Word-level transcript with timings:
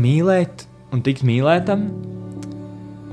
mīlēt 0.00 0.66
un 0.94 1.02
tikt 1.06 1.24
mīlētam, 1.26 1.86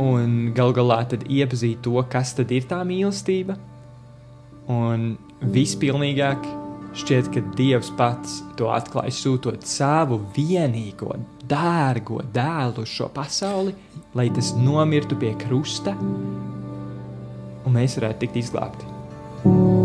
un 0.02 0.38
gal 0.58 0.74
galā 0.78 1.02
tad 1.10 1.26
iepazīt 1.30 1.82
to, 1.86 1.98
kas 2.12 2.36
tad 2.38 2.54
ir 2.54 2.68
tā 2.70 2.82
mīlestība. 2.88 3.58
Un 4.72 5.14
vispilnīgāk 5.54 6.44
šķiet, 6.98 7.30
ka 7.34 7.44
Dievs 7.58 7.92
pats 7.98 8.42
to 8.60 8.72
atklāja, 8.74 9.14
sūtot 9.14 9.66
savu 9.68 10.20
vienīgo, 10.36 11.14
dārgo 11.48 12.22
dēlu 12.36 12.84
uz 12.84 12.92
šo 12.98 13.10
pasauli, 13.14 13.76
lai 14.18 14.30
tas 14.34 14.54
nomirtu 14.58 15.18
pie 15.20 15.34
krusta, 15.46 15.96
un 17.68 17.76
mēs 17.78 18.00
varētu 18.00 18.26
tikt 18.26 18.42
izglābti. 18.44 19.77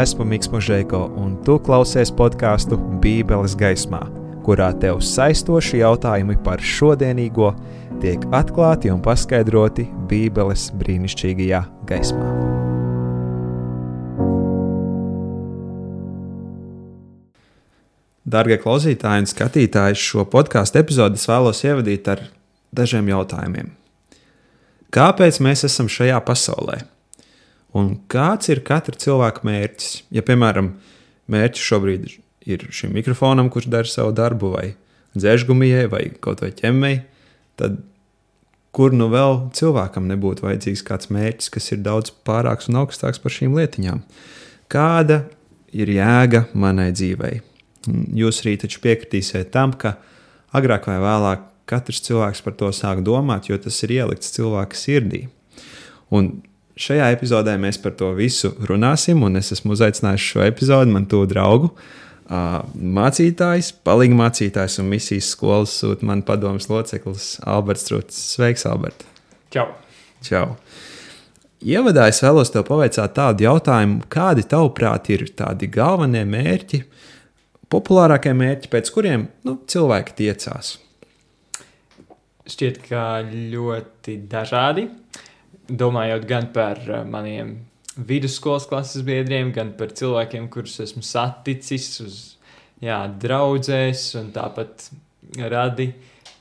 Esmu 0.00 0.24
Mikls 0.24 0.48
Mūžēko, 0.48 0.98
un 1.20 1.34
tu 1.44 1.58
klausies 1.60 2.08
podkāstu 2.16 2.78
Bībeles 3.02 3.52
gaismā, 3.58 3.98
kurā 4.46 4.70
tev 4.80 5.02
saistoši 5.04 5.82
jautājumi 5.82 6.38
par 6.40 6.62
šodienīgo 6.64 7.50
tiek 8.00 8.22
atklāti 8.32 8.88
un 8.88 9.02
paskaidroti 9.04 9.84
Bībeles 10.08 10.70
brīnišķīgajā 10.80 11.60
gaismā. 11.90 12.28
Darbie 18.24 18.56
klausītāji 18.62 19.26
un 19.26 19.28
skatītāji, 19.28 19.98
šo 20.00 20.24
podkāstu 20.32 20.80
epizodi 20.80 21.20
vēlos 21.26 21.60
ievadīt 21.66 22.08
ar 22.14 22.24
dažiem 22.72 23.12
jautājumiem. 23.12 23.68
Kāpēc 24.96 25.42
mēs 25.44 25.66
esam 25.68 25.92
šajā 25.92 26.22
pasaulē? 26.24 26.78
Un 27.76 27.92
kāds 28.10 28.50
ir 28.50 28.64
katra 28.66 28.96
cilvēka 28.98 29.44
mērķis? 29.46 29.90
Ja, 30.14 30.24
piemēram, 30.26 30.72
mērķis 31.30 31.66
šobrīd 31.70 32.08
ir 32.50 32.66
šim 32.74 32.94
mikrofonam, 32.96 33.50
kurš 33.52 33.68
dara 33.70 33.88
savu 33.88 34.14
darbu, 34.16 34.54
vai 34.56 34.66
dzēržgumijai, 35.14 35.86
vai 35.90 36.02
kaut 36.22 36.42
vai 36.42 36.50
ķemmei, 36.56 37.00
tad 37.60 37.78
kur 38.74 38.94
nu 38.94 39.10
vēl 39.10 39.50
cilvēkam 39.56 40.06
nebūtu 40.10 40.46
vajadzīgs 40.46 40.84
kāds 40.86 41.10
mērķis, 41.14 41.50
kas 41.54 41.70
ir 41.74 41.82
daudz 41.86 42.14
pārāks 42.26 42.70
un 42.70 42.80
augstāks 42.82 43.22
par 43.22 43.34
šīm 43.34 43.54
lietiņām? 43.58 44.02
Kāda 44.70 45.24
ir 45.74 45.90
jēga 45.90 46.46
manai 46.54 46.90
dzīvei? 46.94 47.40
Jūs 48.18 48.42
arī 48.44 48.56
taču 48.60 48.82
piekritīsiet 48.84 49.50
tam, 49.54 49.74
ka 49.74 49.96
agrāk 50.54 50.86
vai 50.90 50.98
vēlāk 51.02 51.46
katrs 51.70 52.02
cilvēks 52.06 52.42
par 52.44 52.54
to 52.58 52.70
sāk 52.74 53.02
domāt, 53.06 53.48
jo 53.50 53.58
tas 53.62 53.78
ir 53.86 53.94
ielikts 54.00 54.34
cilvēka 54.34 54.78
sirdī. 54.78 55.24
Un 56.10 56.40
Šajā 56.80 57.10
epizodē 57.12 57.58
mēs 57.60 57.76
par 57.82 57.92
to 57.98 58.14
visu 58.16 58.54
runāsim, 58.64 59.20
un 59.26 59.36
es 59.36 59.50
esmu 59.52 59.74
uzaicinājis 59.74 60.28
šo 60.30 60.44
epizodi 60.46 60.94
man 60.94 61.04
to 61.10 61.26
draugu. 61.28 61.74
Mācītājs, 62.30 63.72
palīga 63.84 64.16
mācītājs 64.16 64.78
un 64.80 64.88
misijas 64.88 65.28
skolas 65.34 65.74
sūta 65.82 66.06
man 66.08 66.22
padomus 66.24 66.70
loceklis 66.70 67.34
Alberts 67.44 67.84
Strūts. 67.84 68.22
Sveiks, 68.32 68.64
Albert! 68.70 69.04
Čau! 69.52 69.66
Čau. 70.24 70.46
Ievadā 71.60 72.06
es 72.08 72.22
vēlos 72.24 72.52
tev 72.54 72.64
pavaicāt 72.70 73.12
tādu 73.18 73.44
jautājumu, 73.44 74.06
kādi 74.08 74.46
tavuprāt 74.48 75.10
ir 75.12 75.26
tādi 75.36 75.68
galvenie 75.68 76.22
mērķi, 76.24 76.84
populārākie 77.68 78.32
mērķi, 78.36 78.70
pēc 78.72 78.92
kuriem 78.94 79.28
nu, 79.44 79.58
cilvēki 79.68 80.16
tiecās? 80.22 80.78
Šķiet, 82.48 82.80
ka 82.88 83.10
ļoti 83.26 84.16
dažādi. 84.30 84.88
Uh, 84.88 85.26
domājot 85.78 86.26
gan 86.28 86.50
par 86.54 86.80
uh, 86.88 87.02
maniem 87.08 87.58
vidusskolas 87.96 88.66
klases 88.70 89.04
biedriem, 89.06 89.52
gan 89.54 89.72
par 89.78 89.92
cilvēkiem, 89.96 90.48
kurus 90.52 90.78
esmu 90.82 91.02
saticis 91.04 91.88
uz 92.04 92.18
jā, 92.82 93.00
draudzēs, 93.20 94.04
un 94.20 94.30
tāpat 94.34 94.88
radi, 95.50 95.90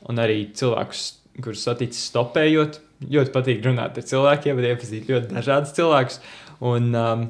un 0.10 0.22
arī 0.22 0.44
cilvēkus, 0.56 1.06
kurus 1.44 1.66
saticis 1.68 2.10
stopējot. 2.12 2.80
Ļoti 3.00 3.32
patīk 3.32 3.64
runāt 3.64 3.96
ar 3.96 4.06
cilvēkiem, 4.06 4.58
bet 4.60 4.74
iepazīt 4.74 5.10
ļoti 5.12 5.32
dažādus 5.32 5.76
cilvēkus. 5.78 6.20
Un 6.68 6.90
um, 7.00 7.22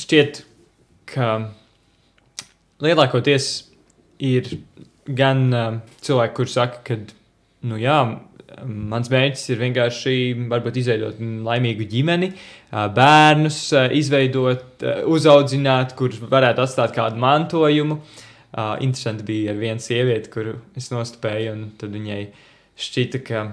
šķiet, 0.00 0.40
ka 1.12 1.32
lielākoties 2.84 3.50
ir 4.24 4.48
gan 5.06 5.44
um, 5.52 5.82
cilvēki, 6.04 6.34
kuriem 6.38 6.54
saka, 6.54 6.80
ka, 6.86 6.96
nu 7.68 7.80
jā, 7.80 7.98
Mans 8.64 9.10
mērķis 9.12 9.50
ir 9.52 9.60
vienkārši 9.60 10.14
varbūt, 10.48 10.78
izveidot 10.80 11.18
laimīgu 11.20 11.84
ģimeni, 11.90 12.30
bērnus, 12.96 13.58
izveidot, 13.98 14.84
uzaudzināt, 15.12 15.92
kurš 15.98 16.22
varētu 16.30 16.64
atstāt 16.64 16.94
kādu 16.96 17.20
mantojumu. 17.20 18.00
Interesanti 18.56 19.26
bija 19.28 19.52
ar 19.52 19.60
vienu 19.60 19.82
sievieti, 19.84 20.32
kuru 20.32 20.56
es 20.78 20.88
nostupēju, 20.94 21.52
un 21.52 21.66
tad 21.76 21.92
viņai 21.92 22.22
šķita, 22.80 23.22
ka 23.26 23.44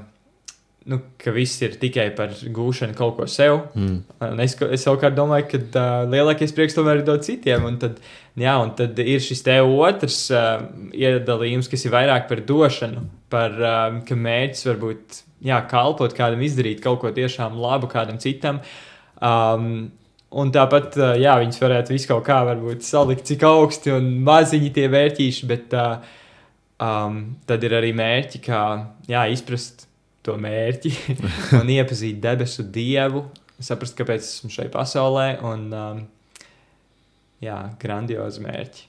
nu, 0.90 1.00
ka 1.22 1.32
viss 1.36 1.62
ir 1.64 1.78
tikai 1.80 2.10
par 2.18 2.34
gūšanu 2.34 2.96
kaut 2.98 3.16
ko 3.18 3.28
sev. 3.32 3.60
Mm. 3.78 4.02
Es, 4.44 4.56
es 4.68 4.84
savukārt 4.86 5.16
domāju, 5.18 5.48
ka 5.54 5.62
uh, 5.64 6.04
lielākais 6.12 6.54
prieks 6.56 6.76
tomēr 6.78 7.02
ir 7.02 7.08
dot 7.08 7.26
citiem. 7.28 7.66
Un 7.70 7.80
tad, 7.82 8.02
jā, 8.40 8.56
un 8.60 8.74
tad 8.78 9.00
ir 9.04 9.24
šis 9.24 9.46
te 9.46 9.58
otrs 9.64 10.20
uh, 10.36 10.66
iedalījums, 10.92 11.72
kas 11.72 11.88
ir 11.88 11.96
vairāk 11.96 12.28
par 12.32 12.44
došanu, 12.50 13.06
par 13.34 13.58
uh, 13.60 14.00
ka 14.08 14.18
mērķis 14.20 14.70
varbūt 14.72 15.24
jā, 15.48 15.60
kalpot 15.72 16.16
kādam, 16.18 16.44
izdarīt 16.44 16.84
kaut 16.84 17.02
ko 17.04 17.14
tiešām 17.16 17.60
labu 17.64 17.92
kādam 17.92 18.22
citam. 18.24 18.64
Um, 19.20 19.92
Un 20.34 20.50
tāpat, 20.50 20.96
jā, 21.22 21.36
viņas 21.38 21.60
varētu 21.62 21.94
visu 21.94 22.08
kaut 22.10 22.24
kā 22.26 22.40
salikt, 22.82 23.28
cik 23.30 23.44
augsti 23.46 23.92
un 23.94 24.08
maziņi 24.26 24.72
tie 24.74 24.88
vērtīši, 24.90 25.46
bet 25.46 25.76
uh, 25.78 26.00
um, 26.82 27.20
tad 27.46 27.62
ir 27.62 27.76
arī 27.78 27.92
mērķi, 27.94 28.42
kā 28.48 28.62
jā, 29.06 29.28
izprast 29.30 29.86
to 30.24 30.36
mērķi 30.40 30.92
un 31.60 31.72
iepazīt 31.74 32.22
debesu 32.24 32.66
dievu, 32.74 33.26
saprast, 33.64 33.98
kāpēc 34.00 34.24
esmu 34.24 34.52
šai 34.54 34.68
pasaulē. 34.74 35.28
Un, 35.48 35.66
um, 35.74 36.04
jā, 37.44 37.58
grandiozi 37.82 38.44
mērķi. 38.44 38.86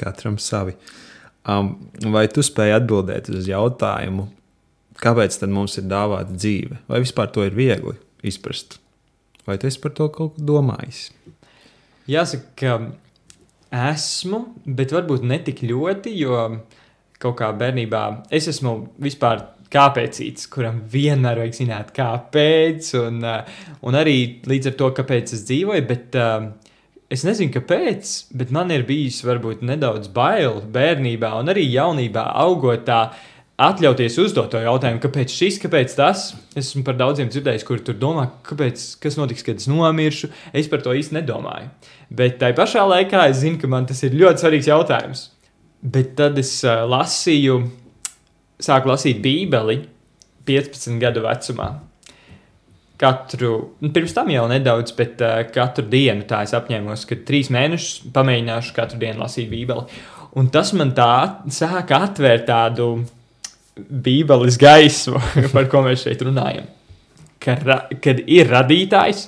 Katram 0.00 0.38
savi. 0.42 0.74
Um, 1.44 1.74
vai 2.14 2.24
tu 2.32 2.42
spēj 2.44 2.78
atbildēt 2.78 3.28
uz 3.32 3.48
jautājumu, 3.50 4.26
kāpēc 5.02 5.36
mums 5.52 5.76
ir 5.80 5.88
dāvāta 5.90 6.32
dzīve? 6.32 6.80
Vai 6.88 7.02
vispār 7.04 7.28
to 7.34 7.44
ir 7.44 7.56
viegli 7.56 7.98
izprast? 8.24 8.78
Vai 9.44 9.58
tu 9.60 9.68
esi 9.68 9.80
par 9.82 9.92
to 9.92 10.08
kaut 10.08 10.38
ko 10.38 10.46
domājis? 10.52 11.10
Jāsaka, 12.08 12.48
ka 12.56 13.84
esmu, 13.92 14.40
bet 14.64 14.94
varbūt 14.94 15.24
ne 15.26 15.38
tik 15.44 15.62
ļoti, 15.68 16.14
jo 16.16 16.38
kaut 17.20 17.36
kā 17.40 17.50
bērnībā 17.56 18.02
es 18.34 18.48
esmu 18.50 18.74
vispār 19.02 19.42
kāpēc, 19.74 20.20
kuram 20.52 20.82
vienmēr 20.90 21.42
vajag 21.42 21.58
zināt, 21.60 21.94
kāpēc, 21.96 22.92
un, 23.02 23.22
uh, 23.26 23.64
un 23.84 23.98
arī 23.98 24.18
līdz 24.46 24.72
ar 24.72 24.78
to, 24.80 24.92
kāpēc 25.00 25.34
es 25.36 25.48
dzīvoju. 25.50 25.88
Bet, 25.90 26.20
uh, 26.20 26.52
Es 27.12 27.20
nezinu, 27.22 27.52
kāpēc, 27.52 28.10
bet 28.34 28.48
man 28.50 28.72
ir 28.74 28.82
bijis 28.88 29.20
varbūt 29.22 29.60
nedaudz 29.62 30.08
bail 30.10 30.62
bērnībā 30.72 31.28
un 31.36 31.52
arī 31.52 31.62
jaunībā 31.68 32.24
augot 32.42 32.86
tā, 32.88 33.00
atļauties 33.60 34.16
uzdot 34.18 34.50
to 34.50 34.62
jautājumu, 34.64 34.98
kāpēc 35.02 35.30
šis, 35.30 35.60
kāpēc 35.62 35.94
tas. 35.98 36.24
Es 36.56 36.72
esmu 36.72 36.82
par 36.86 36.96
daudziem 36.98 37.30
dzirdējis, 37.30 37.66
kur 37.68 37.82
tur 37.86 37.98
domā, 38.00 38.26
kāpēc, 38.46 38.82
kas 39.02 39.18
notiks, 39.20 39.44
kad 39.46 39.62
es 39.62 39.68
nomiršu. 39.70 40.32
Es 40.56 40.70
par 40.70 40.82
to 40.82 40.94
īsti 40.96 41.20
nedomāju. 41.20 41.70
Bet 42.10 42.40
tajā 42.40 42.56
pašā 42.58 42.82
laikā 42.88 43.28
es 43.30 43.44
zinu, 43.44 43.60
ka 43.62 43.70
man 43.70 43.86
tas 43.86 44.02
ir 44.06 44.16
ļoti 44.18 44.42
svarīgs 44.42 44.70
jautājums. 44.72 45.24
Bet 45.84 46.16
tad 46.18 46.40
es 46.40 46.56
uh, 46.64 46.82
lasīju 46.88 47.60
sāku 48.62 48.90
lasīt 48.90 49.20
Bībeli 49.24 49.80
15 50.46 51.00
gadu 51.02 51.24
vecumā. 51.24 51.68
Katru, 53.00 53.54
nu, 53.82 53.90
pirms 53.94 54.14
tam 54.14 54.30
jau 54.30 54.44
nedaudz, 54.48 54.94
bet 54.94 55.22
uh, 55.24 55.40
katru 55.52 55.86
dienu 55.90 56.26
tā 56.28 56.44
es 56.46 56.54
apņēmos, 56.54 57.06
ka 57.10 57.18
trīs 57.26 57.50
mēnešus 57.52 58.12
pamēģināšu 58.14 58.76
katru 58.76 59.00
dienu 59.02 59.24
lasīt 59.24 59.50
Bībeli. 59.50 59.86
Un 60.38 60.50
tas 60.54 60.72
man 60.74 60.92
tā 60.94 61.42
sāka 61.52 62.04
atvērt 62.06 62.46
tādu 62.48 62.88
Bībeles 63.74 64.58
gaismu, 64.60 65.18
par 65.54 65.68
ko 65.70 65.82
mēs 65.86 66.06
šeit 66.06 66.22
runājam. 66.26 66.70
Ka, 67.42 67.58
kad 68.00 68.22
ir 68.30 68.48
radītājs, 68.48 69.26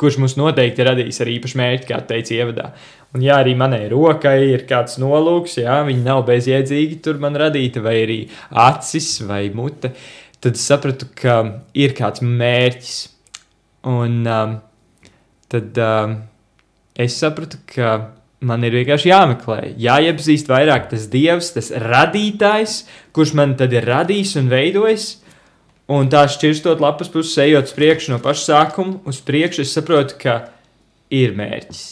kurš 0.00 0.16
mums 0.22 0.38
noteikti 0.40 0.86
radīs 0.86 1.20
ar 1.20 1.30
īpašu 1.30 1.60
mērķi, 1.60 1.88
kā 1.90 2.00
teica 2.08 2.34
ievadā. 2.38 2.70
Un, 3.10 3.24
ja 3.26 3.40
arī 3.42 3.56
manai 3.58 3.88
rokai 3.90 4.52
ir 4.52 4.66
kāds 4.70 5.00
nolūks, 5.02 5.56
ja 5.58 5.80
viņi 5.86 6.04
nav 6.04 6.22
bezjēdzīgi 6.28 7.00
tur 7.02 7.18
man 7.22 7.38
radīti, 7.38 7.82
vai 7.82 7.96
arī 8.04 8.18
acis 8.54 9.16
vai 9.26 9.48
mute, 9.54 9.90
tad 10.38 10.58
sapratu, 10.60 11.08
ka 11.18 11.40
ir 11.74 11.96
kāds 11.98 12.22
mērķis. 12.22 12.98
Un 13.90 14.20
um, 14.28 14.54
tad 15.50 15.80
um, 15.82 16.14
es 16.94 17.16
sapratu, 17.18 17.58
ka 17.72 17.96
man 18.46 18.62
ir 18.64 18.76
vienkārši 18.78 19.10
jāmeklē, 19.10 19.58
jāiepazīst 19.80 20.50
vairāk 20.52 20.86
tas 20.92 21.08
dievs, 21.10 21.50
tas 21.56 21.72
radītājs, 21.82 22.84
kurš 23.16 23.34
man 23.40 23.56
tad 23.58 23.74
ir 23.74 23.88
radījis 23.90 24.36
un 24.40 24.52
veidojis. 24.52 25.08
Un 25.90 26.06
tā 26.06 26.22
šķirstot 26.30 26.78
lapas 26.78 27.10
puses, 27.10 27.34
ejot 27.42 27.66
uz 27.66 27.74
priekšu 27.74 28.14
no 28.14 28.20
paša 28.22 28.44
sākuma, 28.52 29.00
uz 29.10 29.18
priekšu, 29.26 29.64
es 29.66 29.74
saprotu, 29.74 30.14
ka 30.22 30.36
ir 31.10 31.34
mērķis. 31.34 31.82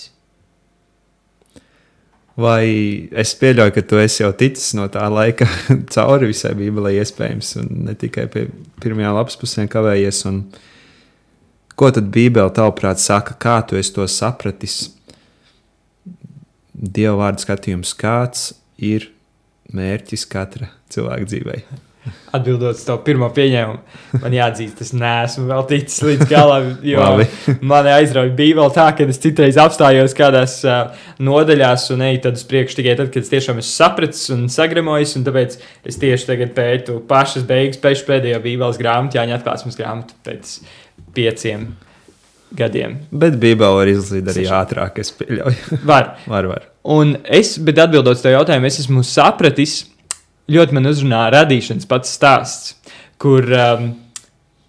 Vai 2.39 3.09
es 3.19 3.33
pieļauju, 3.35 3.75
ka 3.75 3.83
tu 3.91 3.99
esi 3.99 4.23
jau 4.23 4.31
ticis 4.39 4.71
no 4.79 4.85
tā 4.93 5.03
laika 5.11 5.49
cauri 5.95 6.29
visai 6.31 6.53
Bībelē, 6.59 6.93
iespējams, 7.01 7.57
un 7.63 7.73
ne 7.89 7.97
tikai 7.99 8.29
pie 8.31 8.47
pirmajām 8.83 9.17
lapas 9.19 9.39
pusēm 9.41 9.67
kavējies. 9.73 10.23
Un 10.31 10.45
ko 11.75 11.91
tad 11.95 12.13
Bībele 12.15 12.55
tavuprāt 12.55 13.03
saka, 13.03 13.35
kā 13.35 13.59
tu 13.67 13.81
to 13.95 14.07
sapratis? 14.07 14.85
Dieva 16.79 17.17
vārdu 17.25 17.43
skatījums, 17.43 17.91
kāds 17.99 18.53
ir 18.79 19.11
mērķis 19.75 20.29
katra 20.31 20.71
cilvēka 20.95 21.31
dzīvē? 21.33 21.88
Atbildot 22.35 22.77
uz 22.77 22.83
to 22.85 22.95
pirmo 23.05 23.31
pieņēmumu, 23.33 23.79
man 24.21 24.35
jāatzīst, 24.37 24.83
es 24.85 24.93
neesmu 24.97 25.47
vēl 25.49 25.65
ticis 25.71 26.03
līdz 26.05 26.29
galam. 26.29 26.71
Jo 26.85 27.07
man 27.73 27.89
aizrauja 27.89 28.35
bija 28.37 28.59
vēl 28.61 28.73
tā, 28.77 28.91
ka 28.99 29.07
es 29.09 29.21
citreiz 29.23 29.57
apstājos 29.61 30.17
kādās 30.19 30.59
uh, 30.67 30.93
nodaļās 31.25 31.89
un 31.95 32.05
eju 32.11 32.23
tad 32.29 32.39
uz 32.41 32.45
priekšu 32.51 32.81
tikai 32.81 32.99
tad, 33.01 33.13
kad 33.15 33.25
es 33.25 33.33
tiešām 33.33 33.63
esmu 33.63 33.73
sapratis 33.73 34.29
un 34.35 34.47
sagramojis. 34.53 35.17
Un 35.19 35.27
tāpēc 35.29 35.59
es 35.89 36.01
tieši 36.01 36.31
tagad 36.31 36.55
pētu 36.57 37.01
pašas 37.09 37.49
beigas, 37.49 37.81
pēc 37.83 38.05
pēdējo 38.09 38.45
bībeles 38.45 38.81
grāmatu, 38.81 39.21
Jāņa 39.21 39.41
atklāsmes 39.41 39.79
grāmatu 39.81 40.17
pēc 40.29 40.59
pieciem 41.17 41.71
gadiem. 42.57 42.97
Bet 43.11 43.37
Bībelē 43.41 43.77
var 43.81 43.91
izlasīt 43.91 44.29
arī 44.33 44.47
ātrāk, 44.59 45.01
es 45.03 45.13
pieļauju. 45.17 45.81
Var. 45.89 46.11
var, 46.31 46.49
var. 46.53 46.67
Un 46.89 47.17
es, 47.25 47.57
bet 47.61 47.81
atbildot 47.83 48.17
uz 48.17 48.25
to 48.25 48.33
jautājumu, 48.33 48.69
es 48.71 48.81
esmu 48.85 49.05
sapratis, 49.07 49.83
ļoti 50.49 50.77
man 50.77 50.89
uzrunā 50.91 51.25
radīšanas 51.35 51.89
pats 51.89 52.13
stāsts, 52.17 52.77
kur 53.21 53.45
um, 53.53 53.91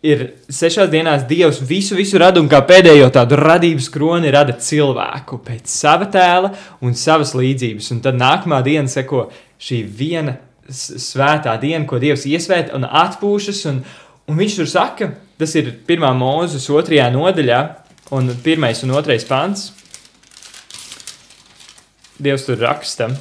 ir 0.04 0.26
sešās 0.52 0.90
dienās 0.92 1.26
Dievs 1.30 1.62
visu, 1.66 1.98
visu 2.00 2.20
rada 2.22 2.42
un 2.42 2.50
kā 2.52 2.62
pēdējo 2.68 3.10
tādu 3.16 3.40
radības 3.40 3.90
kroni 3.94 4.32
rada 4.34 4.56
cilvēku 4.56 5.42
pēc 5.46 5.72
sava 5.72 6.08
tēla 6.12 6.54
un 6.86 6.96
savas 6.96 7.36
līdzības. 7.38 7.92
Un 7.96 8.04
tad 8.06 8.20
nākamā 8.20 8.62
diena 8.66 8.92
seko 8.92 9.28
šī 9.60 9.82
viena 9.84 10.38
svētā 10.70 11.56
diena, 11.62 11.86
ko 11.90 12.00
Dievs 12.00 12.28
iesvēta 12.30 12.78
un 12.78 12.86
atpūšas. 12.86 13.66
Un, 13.72 13.82
un 14.30 14.40
viņš 14.40 14.60
tur 14.62 14.70
saka, 14.70 15.12
tas 15.42 15.56
ir 15.60 15.74
pirmā 15.88 16.12
mūzes 16.18 16.70
otrajā 16.72 17.10
nodaļā, 17.14 17.60
un 18.16 18.32
pirmais 18.44 18.84
un 18.86 18.96
otrais 18.98 19.26
pants. 19.28 19.70
Dievs 22.20 22.46
tur 22.48 22.60
raksta. 22.62 23.14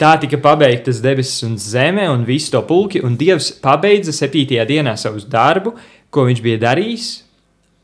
Tā 0.00 0.16
tika 0.18 0.40
pabeigtas 0.42 0.98
debesis 1.02 1.44
un 1.46 1.54
zeme 1.60 2.08
un 2.10 2.24
visu 2.26 2.50
to 2.50 2.64
pulki, 2.66 2.98
un 3.06 3.14
Dievs 3.18 3.52
pabeidza 3.62 4.10
septītajā 4.14 4.64
dienā 4.66 4.96
savu 4.98 5.22
darbu, 5.30 5.76
ko 6.10 6.24
viņš 6.26 6.40
bija 6.42 6.62
darījis, 6.64 7.10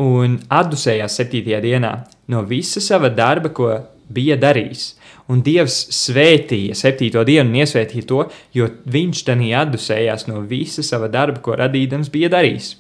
un 0.03 0.41
atdusējās 0.51 1.21
septītajā 1.21 1.61
dienā 1.63 1.93
no 2.33 2.43
visa 2.49 2.83
sava 2.83 3.13
darba, 3.15 3.53
ko 3.55 3.71
bija 4.11 4.39
darījis. 4.41 4.95
Un 5.31 5.45
Dievs 5.47 5.77
svētīja 5.95 6.75
septīto 6.75 7.23
dienu 7.27 7.53
un 7.53 7.61
iesvētīja 7.61 8.07
to, 8.11 8.25
jo 8.57 8.67
viņš 8.91 9.23
tajā 9.29 9.61
atdusējās 9.63 10.27
no 10.27 10.43
visa 10.51 10.83
sava 10.83 11.07
darba, 11.13 11.39
ko 11.45 11.55
radīdams 11.61 12.11
bija 12.11 12.33
darījis. 12.33 12.73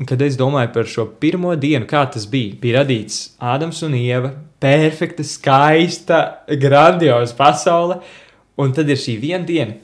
Un 0.00 0.08
Kad 0.10 0.20
es 0.26 0.34
domāju 0.36 0.72
par 0.74 0.90
šo 0.90 1.06
pirmo 1.22 1.54
dienu, 1.56 1.86
kā 1.88 2.02
tas 2.12 2.26
bija, 2.28 2.58
bija 2.60 2.82
radīts 2.82 3.36
Ādams 3.38 3.84
un 3.86 3.94
Ieva, 3.96 4.34
perfekta, 4.66 5.24
skaista, 5.24 6.20
grandioza 6.58 7.36
pasaule, 7.38 8.00
un 8.58 8.72
tad 8.74 8.90
ir 8.90 8.98
šī 8.98 9.18
viena 9.22 9.46
diena. 9.46 9.76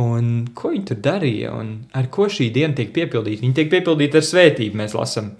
Un 0.00 0.44
ko 0.54 0.70
viņi 0.70 0.84
tur 0.86 1.00
darīja, 1.02 1.52
un 1.58 1.72
ar 1.98 2.06
ko 2.14 2.28
šī 2.30 2.48
diena 2.54 2.76
tiek 2.78 2.92
piepildīta? 2.94 3.42
Viņa 3.42 3.56
tiek 3.58 3.72
piepildīta 3.72 4.20
ar 4.20 4.26
svētību, 4.26 4.78
mēs 4.78 4.94
lasām. 4.94 5.32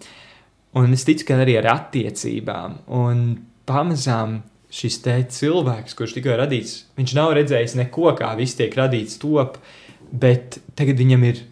Un 0.78 0.94
es 0.94 1.06
ticu, 1.06 1.28
ka 1.28 1.38
arī 1.42 1.54
ar 1.60 1.68
attiecībām. 1.70 2.80
Un 2.98 3.22
pamazām 3.70 4.40
šis 4.74 4.98
te 5.04 5.14
cilvēks, 5.38 5.94
kurš 5.98 6.16
tikko 6.16 6.34
radīts, 6.38 6.74
viņš 6.98 7.14
nav 7.18 7.34
redzējis 7.38 7.76
neko, 7.78 8.10
kā 8.18 8.32
viss 8.38 8.58
tiek 8.58 8.74
radīts 8.78 9.18
top, 9.22 9.58
bet 10.10 10.58
tagad 10.78 10.98
viņam 10.98 11.26
ir 11.30 11.44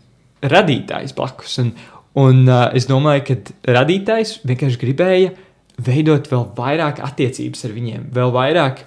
radītājs 0.43 1.15
blakus. 1.19 1.59
Un, 1.63 1.73
un 2.19 2.45
uh, 2.47 2.67
es 2.75 2.91
domāju, 2.91 3.25
ka 3.31 3.73
radītājs 3.79 4.41
vienkārši 4.47 4.83
gribēja 4.83 5.35
veidot 5.85 6.31
vēl 6.31 6.47
vairāk 6.57 7.03
attiecības 7.07 7.67
ar 7.69 7.75
viņiem, 7.75 8.07
vēl 8.15 8.33
vairāk 8.35 8.85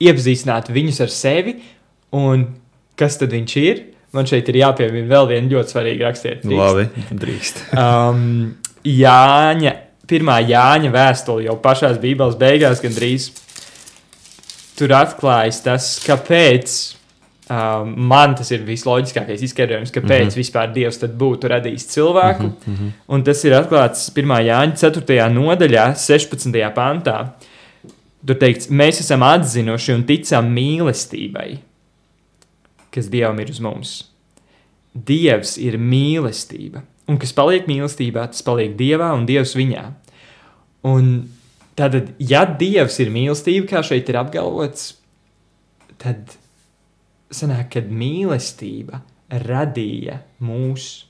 iepazīstināt 0.00 0.70
viņus 0.72 1.00
ar 1.04 1.12
sevi 1.14 1.56
un 2.16 2.46
kas 3.00 3.20
tad 3.20 3.32
viņš 3.36 3.56
ir. 3.60 3.84
Man 4.16 4.26
šeit 4.26 4.48
ir 4.50 4.58
jāpiemina 4.58 5.06
vēl 5.06 5.28
viena 5.30 5.52
ļoti 5.52 5.70
svarīga 5.70 6.08
rakstiet. 6.08 6.42
Labi, 6.50 6.88
drīkst. 7.14 7.62
Um, 7.78 8.56
Jāņa, 8.82 9.74
pirmā 10.10 10.40
Jāņa 10.42 10.90
vēstule 10.90 11.44
jau 11.46 11.54
pašā 11.62 11.92
Bībeles 12.02 12.38
beigās 12.40 12.82
gandrīz 12.82 13.28
tur 14.80 14.94
atklājas 14.96 15.60
tas, 15.62 15.90
kāpēc 16.00 16.74
um, 17.50 17.94
man 18.10 18.34
tas 18.38 18.50
ir 18.54 18.62
visloģiskākais 18.66 19.42
izskaidrojums, 19.46 19.92
kāpēc 19.94 20.24
mm 20.24 20.28
-hmm. 20.28 20.38
vispār 20.38 20.72
Dievs 20.74 21.00
būtu 21.22 21.50
radījis 21.50 21.88
cilvēku. 21.94 22.42
Mm 22.42 22.74
-hmm. 22.74 22.90
Un 23.08 23.24
tas 23.24 23.44
ir 23.44 23.52
atklāts 23.52 24.10
1. 24.14 24.26
Jāņa 24.50 24.76
4. 24.76 25.28
nodaļā, 25.34 25.94
16. 25.94 26.74
pantā. 26.74 27.32
Tur 28.26 28.36
teikts, 28.36 28.68
mēs 28.68 29.00
esam 29.00 29.22
atzinuši 29.22 29.92
un 29.92 30.04
ticam 30.04 30.54
mīlestībai, 30.54 31.58
kas 32.90 33.08
Dievam 33.08 33.40
ir 33.40 33.50
uz 33.50 33.60
mums. 33.60 34.04
Dievs 34.94 35.56
ir 35.58 35.78
mīlestība, 35.78 36.82
un 37.08 37.18
kas 37.18 37.32
paliek 37.32 37.66
mīlestībā, 37.66 38.26
tas 38.26 38.42
paliek 38.42 38.76
Dievā 38.76 39.14
un 39.14 39.26
Dievs 39.26 39.56
viņā. 39.56 39.92
Un 40.82 41.28
tad, 41.74 42.12
ja 42.18 42.44
Dievs 42.44 42.98
ir 43.00 43.10
mīlestība, 43.10 43.66
kā 43.66 43.82
šeit 43.82 44.08
ir 44.08 44.16
apgalvots, 44.16 44.94
tad 45.98 46.39
sanāk, 47.34 47.70
ka 47.74 47.84
mīlestība 47.86 49.04
radīja 49.30 50.20
mūsu. 50.42 51.06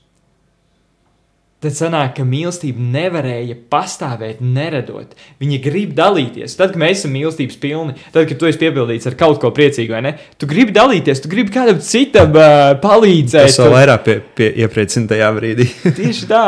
Tad 1.61 1.75
sanāk, 1.77 2.15
ka 2.17 2.23
mīlestība 2.25 2.81
nevarēja 2.81 3.53
pastāvēt, 3.69 4.39
neradot. 4.41 5.11
Viņa 5.37 5.59
grib 5.61 5.91
dalīties. 5.93 6.55
Tad, 6.57 6.73
kad 6.73 6.81
mēs 6.81 7.03
esam 7.03 7.13
mīlestības 7.13 7.59
pilni, 7.61 7.93
tad, 8.07 8.25
kad 8.31 8.39
tu 8.41 8.49
esi 8.49 8.57
piepildīts 8.63 9.05
ar 9.11 9.17
kaut 9.19 9.37
ko 9.43 9.51
priecīgu, 9.53 9.93
vai 9.93 10.01
ne? 10.07 10.15
Tu 10.41 10.49
gribi 10.49 10.73
dalīties, 10.73 11.21
tu 11.21 11.29
gribi 11.29 11.53
kādam 11.53 11.77
citam 11.85 12.33
uh, 12.33 12.71
palīdzēt. 12.81 13.53
Tas 13.53 13.61
vēl 13.61 13.75
vairāk 13.75 14.07
pie, 14.07 14.15
pie 14.39 14.49
iepriecinājā 14.65 15.29
brīdī. 15.37 15.69
Tieši 15.99 16.31
tā. 16.31 16.47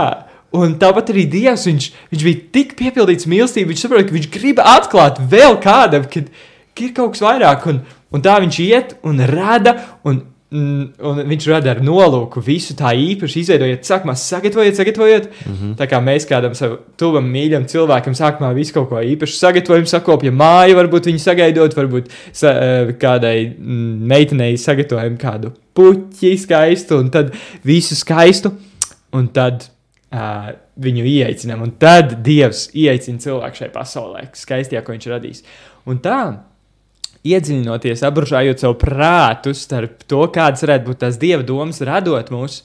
Un 0.57 0.73
tāpat 0.81 1.13
arī 1.13 1.27
Dievs, 1.29 1.67
viņš, 1.69 1.91
viņš 2.09 2.25
bija 2.31 2.41
tik 2.57 2.73
piepildīts 2.81 3.29
mīlestību, 3.29 3.69
viņš 3.69 3.85
saprot, 3.85 4.09
ka 4.09 4.17
viņš 4.17 4.27
grib 4.33 4.65
atklāt 4.65 5.21
vēl 5.29 5.61
kādam, 5.61 6.09
ka, 6.09 6.25
ka 6.25 6.52
ir 6.81 6.93
kaut 6.95 7.15
kas 7.15 7.23
vairāk. 7.23 7.65
Un, 7.69 7.81
un 8.13 8.23
tā 8.23 8.37
viņš 8.43 8.61
iet 8.65 8.95
un 9.07 9.19
rada. 9.29 9.75
Un, 10.05 10.21
mm, 10.53 10.81
Un 11.03 11.17
viņš 11.27 11.47
rada 11.49 11.71
ar 11.71 11.79
nolūku 11.81 12.41
visu 12.45 12.75
tā 12.77 12.91
īpaši 12.93 13.39
izveidojot, 13.41 13.87
sākumā 13.87 14.13
sagatavojot, 14.19 14.75
sagatavojot. 14.77 15.25
Mm 15.45 15.53
-hmm. 15.53 15.71
Tā 15.79 15.87
kā 15.89 15.99
mēs 16.03 16.27
kādam 16.29 16.53
savam 16.53 16.77
tuvam, 16.97 17.25
mīļam 17.25 17.65
cilvēkam 17.65 18.13
sākumā 18.13 18.53
visu 18.53 18.73
kaut 18.73 18.89
ko 18.89 19.01
īpašu 19.01 19.33
sagatavojam, 19.33 19.85
sakopjam 19.85 20.35
māju, 20.35 20.75
varbūt 20.77 21.09
viņu 21.09 21.19
sagaidot, 21.19 21.75
varbūt 21.75 22.09
sa, 22.31 22.49
eh, 22.51 22.93
kādai 22.93 23.55
mm, 23.57 24.07
meitenei 24.07 24.57
sagatavojam 24.57 25.17
kādu 25.17 25.51
puķi 25.73 26.37
skaistu, 26.37 26.99
un 26.99 27.09
tad 27.09 27.33
visu 27.63 27.95
skaistu, 27.95 28.51
un 29.13 29.27
tad 29.27 29.69
uh, 30.13 30.53
viņu 30.79 31.05
ieaicinām. 31.09 31.61
Un 31.65 31.75
tad 31.81 32.17
Dievs 32.25 32.67
ieaicina 32.73 33.21
cilvēku 33.23 33.63
šai 33.63 33.69
pasaulē, 33.73 34.27
skaistajā, 34.37 34.83
ko 34.85 34.95
viņš 34.95 35.09
radīs. 35.11 35.43
Un 35.89 35.99
tā 36.03 36.19
iedziļinoties, 37.27 38.03
apgrūžājot 38.07 38.63
savu 38.63 38.77
prātu 38.81 39.53
starp 39.55 40.03
to, 40.09 40.25
kādas 40.33 40.65
varētu 40.65 40.89
būt 40.89 41.01
tās 41.05 41.19
dieva 41.21 41.45
domas, 41.47 41.81
radot 41.85 42.31
mūs, 42.33 42.61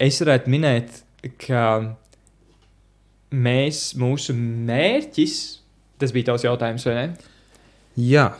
es 0.00 0.20
varētu 0.22 0.52
minēt, 0.52 1.02
ka 1.44 1.66
mēs, 3.34 3.84
mūsu 4.00 4.36
mērķis, 4.38 5.36
tas 6.00 6.14
bija 6.14 6.32
tavs 6.32 6.46
jautājums, 6.46 6.86
vai 6.88 6.96
ne? 6.96 7.06
Jā, 8.00 8.30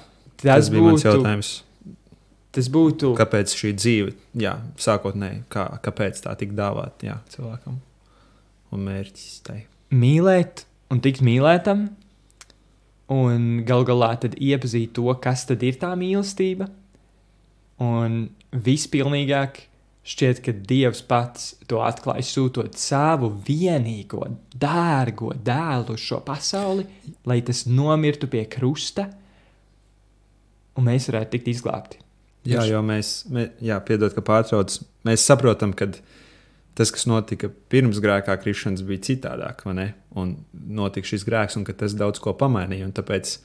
tas, 0.40 0.48
tas 0.48 0.72
bija 0.72 0.88
mans 0.88 1.06
jautājums. 1.06 1.54
Tas 2.54 2.68
būtu. 2.70 3.16
Kāpēc 3.18 3.50
šī 3.58 3.72
dzīve, 3.74 4.12
jā, 4.38 4.54
sākotnēji, 4.78 5.40
kā, 5.50 5.66
kāpēc 5.82 6.20
tā 6.22 6.36
tika 6.38 6.54
dāvāta 6.60 7.18
cilvēkam 7.32 7.80
un 8.74 8.84
mērķis 8.86 9.40
tai? 9.46 9.56
Mīlēt 9.94 10.64
un 10.94 11.02
tikt 11.02 11.22
mīlētam, 11.26 11.88
un 13.12 13.64
gal 13.68 13.84
galā 13.86 14.14
tad 14.20 14.36
iepazīt 14.40 14.94
to, 14.96 15.08
kas 15.20 15.44
tad 15.48 15.62
ir 15.66 15.78
tā 15.80 15.92
mīlestība. 15.98 16.70
Un 17.84 18.28
vispilnīgāk 18.54 19.64
šķiet, 20.04 20.40
ka 20.44 20.54
Dievs 20.68 21.02
pats 21.08 21.54
to 21.68 21.80
atklāja, 21.84 22.24
sūtot 22.28 22.76
savu 22.78 23.30
vienīgo, 23.46 24.26
dārgo 24.60 25.32
dēlu 25.34 25.96
uz 25.96 26.04
šo 26.04 26.20
pasauli, 26.24 26.86
lai 27.26 27.40
tas 27.44 27.64
nomirtu 27.66 28.28
pie 28.30 28.44
krusta, 28.50 29.08
un 30.76 30.88
mēs 30.90 31.08
varētu 31.10 31.36
tikt 31.36 31.52
izglābti. 31.54 32.00
Jā, 32.44 32.66
jo 32.68 32.82
mēs, 32.84 33.22
mē, 33.32 33.48
jā, 33.64 33.78
piedod, 33.86 34.12
ka 34.12 34.20
pārtrauc. 34.24 34.76
Mēs 35.08 35.24
saprotam, 35.24 35.72
ka 35.72 35.88
tas, 36.78 36.90
kas 36.94 37.06
notika 37.10 37.50
pirms 37.72 38.00
grēkā 38.02 38.36
krišanas, 38.42 38.84
bija 38.86 39.04
citādāk? 39.10 39.64
Un 39.66 40.36
notika 40.52 41.08
šis 41.08 41.26
grēks, 41.26 41.58
un 41.58 41.66
tas 41.68 41.96
daudz 41.98 42.22
ko 42.22 42.34
pamainīja. 42.38 42.90
Tāpēc 42.96 43.38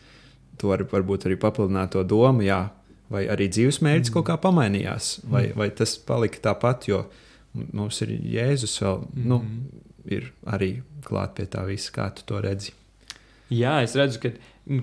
to 0.60 0.72
var, 0.74 0.84
varbūt 0.92 1.28
arī 1.30 1.40
papildināt 1.40 1.94
to 1.96 2.04
domu, 2.08 2.44
jā, 2.46 2.66
vai 3.14 3.26
arī 3.32 3.50
dzīves 3.52 3.82
mērķis 3.86 4.12
mm. 4.12 4.16
kaut 4.18 4.28
kā 4.30 4.38
pamainījās, 4.42 5.14
vai, 5.26 5.48
mm. 5.50 5.58
vai 5.60 5.70
tas 5.76 5.96
palika 6.06 6.44
tāpat, 6.50 6.90
jo 6.92 7.04
mums 7.54 8.02
ir 8.06 8.14
Jēzus 8.18 8.76
vēl, 8.84 9.02
mm. 9.08 9.30
nu, 9.32 9.40
ir 10.10 10.30
arī 10.50 10.76
klāt 11.06 11.38
pie 11.40 11.48
tā 11.50 11.64
visa, 11.68 11.94
kā 11.96 12.10
tu 12.16 12.28
to 12.30 12.42
redzi. 12.44 12.76
Jā, 13.50 13.80
es 13.82 13.96
redzu, 13.98 14.22
ka 14.22 14.34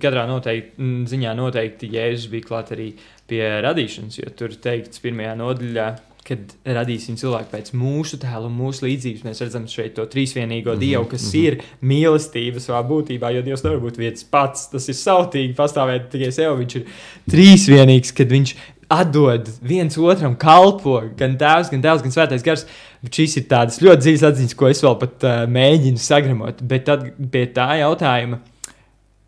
katrā 0.03 0.25
noteikti, 0.27 0.91
ziņā 1.13 1.37
noteikti 1.39 1.93
Jēzus 1.93 2.31
bija 2.33 2.49
klāt 2.49 2.73
arī 2.75 2.91
pie 3.31 3.45
radīšanas, 3.63 4.19
jo 4.19 4.33
tur 4.39 4.57
teikts 4.63 5.03
pirmajā 5.05 5.37
nodaļā, 5.39 5.87
kad 6.27 6.53
radīsim 6.77 7.17
cilvēku 7.21 7.53
pēc 7.53 7.73
mūsu 7.79 8.19
tēla 8.23 8.49
un 8.49 8.57
mūsu 8.59 8.87
līdzības. 8.87 9.25
Mēs 9.27 9.43
redzam 9.45 9.67
šeit 9.71 9.95
to 9.97 10.07
trīsvienīgo 10.11 10.73
mm 10.73 10.77
-hmm, 10.77 10.83
dievu, 10.83 11.05
kas 11.11 11.27
mm 11.27 11.31
-hmm. 11.33 11.45
ir 11.47 11.59
mīlestība 11.83 12.63
savā 12.63 12.83
būtībā, 12.89 13.31
jo 13.35 13.43
Dievs 13.43 13.65
nevar 13.65 13.81
būt 13.81 13.99
viens 13.99 14.25
pats. 14.25 14.69
Tas 14.73 14.89
ir 14.89 14.95
sautīgi 14.95 15.55
pastāvēt 15.55 16.09
tikai 16.11 16.33
sev. 16.33 16.59
Viņš 16.59 16.77
ir 16.77 16.87
trīsvienīgs, 17.31 18.15
kad 18.17 18.29
viņš 18.29 18.55
atdod 18.89 19.49
viens 19.63 19.99
otram, 19.99 20.37
kalpo 20.37 21.03
gan 21.19 21.37
tēvs, 21.39 21.71
gan 21.71 21.83
dēls, 21.83 22.03
gan 22.03 22.13
svētais 22.13 22.45
gars. 22.45 22.67
Šīs 23.07 23.37
ir 23.39 23.45
tādas 23.47 23.81
ļoti 23.81 24.03
dziļas 24.03 24.23
atziņas, 24.31 24.55
ko 24.55 24.69
es 24.69 24.83
vēl 24.83 24.99
pat 24.99 25.25
uh, 25.25 25.47
mēģinu 25.47 26.01
sagramot. 26.03 26.63
Bet 26.63 26.85
tad 26.85 27.07
pie 27.33 27.47
tā 27.55 27.77
jautājuma. 27.81 28.41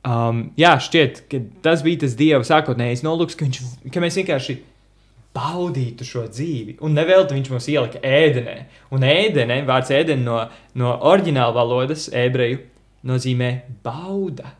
Um, 0.08 0.50
jā, 0.56 0.72
šķiet, 0.80 1.22
ka 1.30 1.40
tas 1.62 1.82
bija 1.82 2.00
tas 2.04 2.14
dieva 2.18 2.44
sākotnējais 2.46 3.04
nolūks, 3.04 3.36
ka, 3.36 3.44
viņš, 3.44 3.90
ka 3.92 4.00
mēs 4.00 4.16
vienkārši 4.16 4.56
baudītu 5.38 6.06
šo 6.06 6.26
dzīvi. 6.30 6.78
Un 6.84 6.96
nevelti 6.98 7.36
viņš 7.36 7.50
mums 7.52 7.70
ielika 7.70 8.02
ēdenē. 8.02 8.56
Un 8.94 9.06
ēdenē, 9.06 9.62
vārds 9.68 9.92
ēdenē 9.94 10.24
no, 10.24 10.40
no 10.78 10.94
oriģināla 11.12 11.54
valodas, 11.54 12.08
ebreju, 12.14 12.64
nozīmē 13.06 13.52
bauda. 13.86 14.54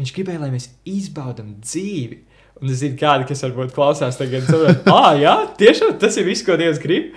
Viņš 0.00 0.12
gribēja, 0.16 0.40
lai 0.42 0.52
mēs 0.54 0.70
izbaudām 0.88 1.58
dzīvi. 1.60 2.22
Un 2.62 2.70
es 2.70 2.80
zinu, 2.80 2.96
kādi, 2.98 3.26
kas 3.28 3.42
varbūt 3.42 3.74
klausās 3.74 4.18
tagad, 4.18 4.46
saprot, 4.46 4.86
ah, 4.94 5.12
jā, 5.18 5.34
tiešām 5.58 5.96
tas 6.00 6.16
ir 6.20 6.28
viss, 6.28 6.46
ko 6.46 6.56
Dievs 6.58 6.80
grib. 6.82 7.12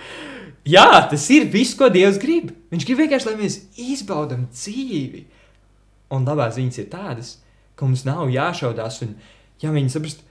Jā, 0.66 0.88
tas 1.10 1.22
ir 1.30 1.46
viss, 1.52 1.76
ko 1.78 1.88
Dievs 1.94 2.18
grib. 2.22 2.50
Viņš 2.74 2.86
grib 2.88 3.04
vienkārši, 3.04 3.30
lai 3.30 3.36
mēs 3.38 3.60
izbaudām 3.78 4.48
dzīvi. 4.50 5.22
Un 6.14 6.26
labās 6.26 6.56
ziņas 6.58 6.80
ir 6.82 6.88
tādas, 6.90 7.36
ka 7.78 7.86
mums 7.86 8.02
nav 8.06 8.26
jāšaudās 8.34 8.98
un 9.06 9.14
jāmēģina 9.62 9.94
saprast, 9.94 10.25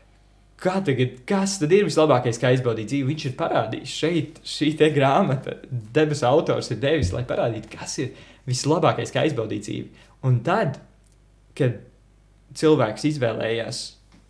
Kā 0.62 0.78
tagad, 0.88 1.18
kas 1.28 1.58
tad 1.60 1.74
ir 1.76 1.84
vislabākais, 1.90 2.40
kā 2.40 2.54
izbaudīt 2.56 2.88
dzīvi? 2.88 3.10
Viņš 3.10 3.26
ir 3.28 3.34
parādījis 3.40 3.96
šeit, 4.02 4.38
šī 4.48 4.70
grāmata, 4.96 5.58
debesu 5.70 6.30
autors 6.30 6.72
ir 6.72 6.80
devis, 6.80 7.12
lai 7.12 7.26
parādītu, 7.28 7.72
kas 7.74 7.98
ir 8.00 8.14
vislabākais, 8.48 9.12
kā 9.12 9.26
izbaudīt 9.28 9.68
dzīvi. 9.68 10.08
Un 10.26 10.40
tad, 10.46 10.80
kad 11.58 11.82
cilvēks 12.56 13.08
izvēlējās 13.12 13.82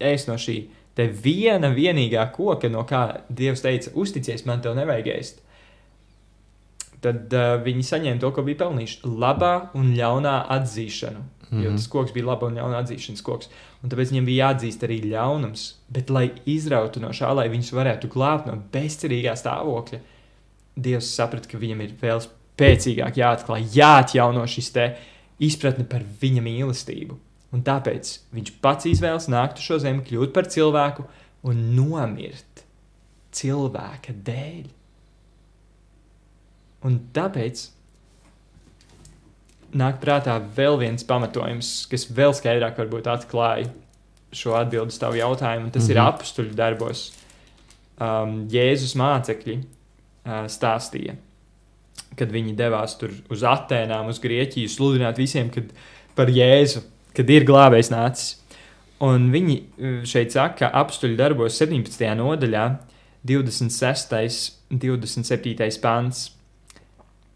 ēst 0.01 0.32
no 0.32 0.39
šī 0.41 0.63
viena 0.96 1.70
vienīgā 1.75 2.25
koka, 2.34 2.70
no 2.72 2.86
kā 2.88 3.22
Dievs 3.29 3.62
teica, 3.62 3.91
uzticies 3.94 4.46
man, 4.48 4.62
tev 4.63 4.77
nevajag 4.77 5.12
ēst, 5.12 5.41
tad 7.03 7.34
uh, 7.36 7.55
viņi 7.62 7.86
saņēma 7.86 8.22
to, 8.22 8.32
ko 8.34 8.44
bija 8.46 8.63
pelnījuši- 8.63 9.01
labā 9.24 9.53
un 9.77 9.94
ļaunā 9.98 10.38
atzīšanu. 10.55 11.22
Mm 11.50 11.58
-hmm. 11.58 11.64
Jo 11.64 11.70
mhm. 11.70 11.78
tas 11.78 11.88
koks 11.88 12.14
bija 12.14 12.25
laba 12.25 12.48
un 12.48 12.58
ļauna 12.58 12.82
atzīšanas 12.84 13.22
koks. 13.22 13.50
Un 13.84 13.90
tāpēc 13.90 14.12
viņiem 14.12 14.25
bija 14.25 14.48
jāatzīst 14.48 14.84
arī 14.84 15.02
ļaunums. 15.04 15.74
Bet, 15.90 16.10
lai 16.10 16.32
izrautu 16.46 17.00
no 17.00 17.10
šā, 17.10 17.36
lai 17.36 17.50
viņus 17.50 17.74
varētu 17.74 18.08
glābt 18.08 18.48
no 18.48 18.58
bezcerīgā 18.72 19.36
stāvokļa, 19.36 20.00
Dievs 20.75 21.16
saprata, 21.16 21.48
ka 21.48 21.58
viņam 21.58 21.82
ir 21.82 21.92
vēl 22.02 22.20
spēcīgāk 22.20 23.16
jāatklāj, 23.16 23.64
jāatjauno 23.75 24.48
šis 24.48 24.72
te 24.72 24.98
izpratne 25.40 25.86
par 25.88 26.02
viņa 26.22 26.42
mīlestību. 26.42 27.16
Un 27.56 27.64
tāpēc 27.64 28.20
viņš 28.36 28.52
pats 28.62 28.86
izvēlas 28.86 29.30
nākt 29.32 29.62
uz 29.62 29.64
šo 29.64 29.80
zemi, 29.80 30.04
kļūt 30.04 30.34
par 30.36 30.50
cilvēku 30.52 31.06
un 31.48 31.62
nomirt 31.78 32.66
cilvēka 33.36 34.16
dēļ. 34.28 34.66
Un 36.86 37.00
tāpēc 37.16 37.64
nāk 39.75 40.00
prātā 40.03 40.38
vēl 40.55 40.79
viens 40.82 41.05
pamatojums, 41.08 41.86
kas 41.91 42.08
vēl 42.12 42.34
skaidrāk 42.36 42.79
atklāja 42.79 43.70
šo 44.36 44.55
atbildi 44.60 44.94
uz 44.94 45.00
tavu 45.00 45.20
jautājumu, 45.20 45.72
tas 45.72 45.84
mm 45.84 45.88
-hmm. 45.88 45.91
ir 45.91 46.00
mhm. 46.00 46.08
apstuļu 46.08 46.55
darbos. 46.55 47.12
Um, 47.96 48.48
Jēzus 48.51 48.96
mācekļi 49.00 49.55
uh, 49.55 50.48
stāstīja, 50.51 51.15
kad 52.20 52.32
viņi 52.32 52.55
devās 52.55 52.98
tur 53.00 53.12
uz 53.29 53.44
Atēnām, 53.44 54.10
uz 54.12 54.20
Grieķiju, 54.20 54.70
sludināt 54.70 55.17
visiem 55.17 55.50
kad, 55.50 55.63
par 56.15 56.27
Jēzu, 56.27 56.82
kad 57.15 57.29
ir 57.29 57.46
glābējs 57.46 57.91
nācis. 57.91 58.41
Un 59.00 59.32
viņi 59.32 59.55
uh, 59.62 60.03
šeit 60.03 60.32
saka, 60.32 60.55
ka 60.58 60.72
apstuļu 60.82 61.15
darbos 61.15 61.58
17. 61.58 62.15
nodaļā, 62.15 62.77
26. 63.24 64.51
un 64.72 64.79
27. 64.79 65.79
pāns. 65.82 66.32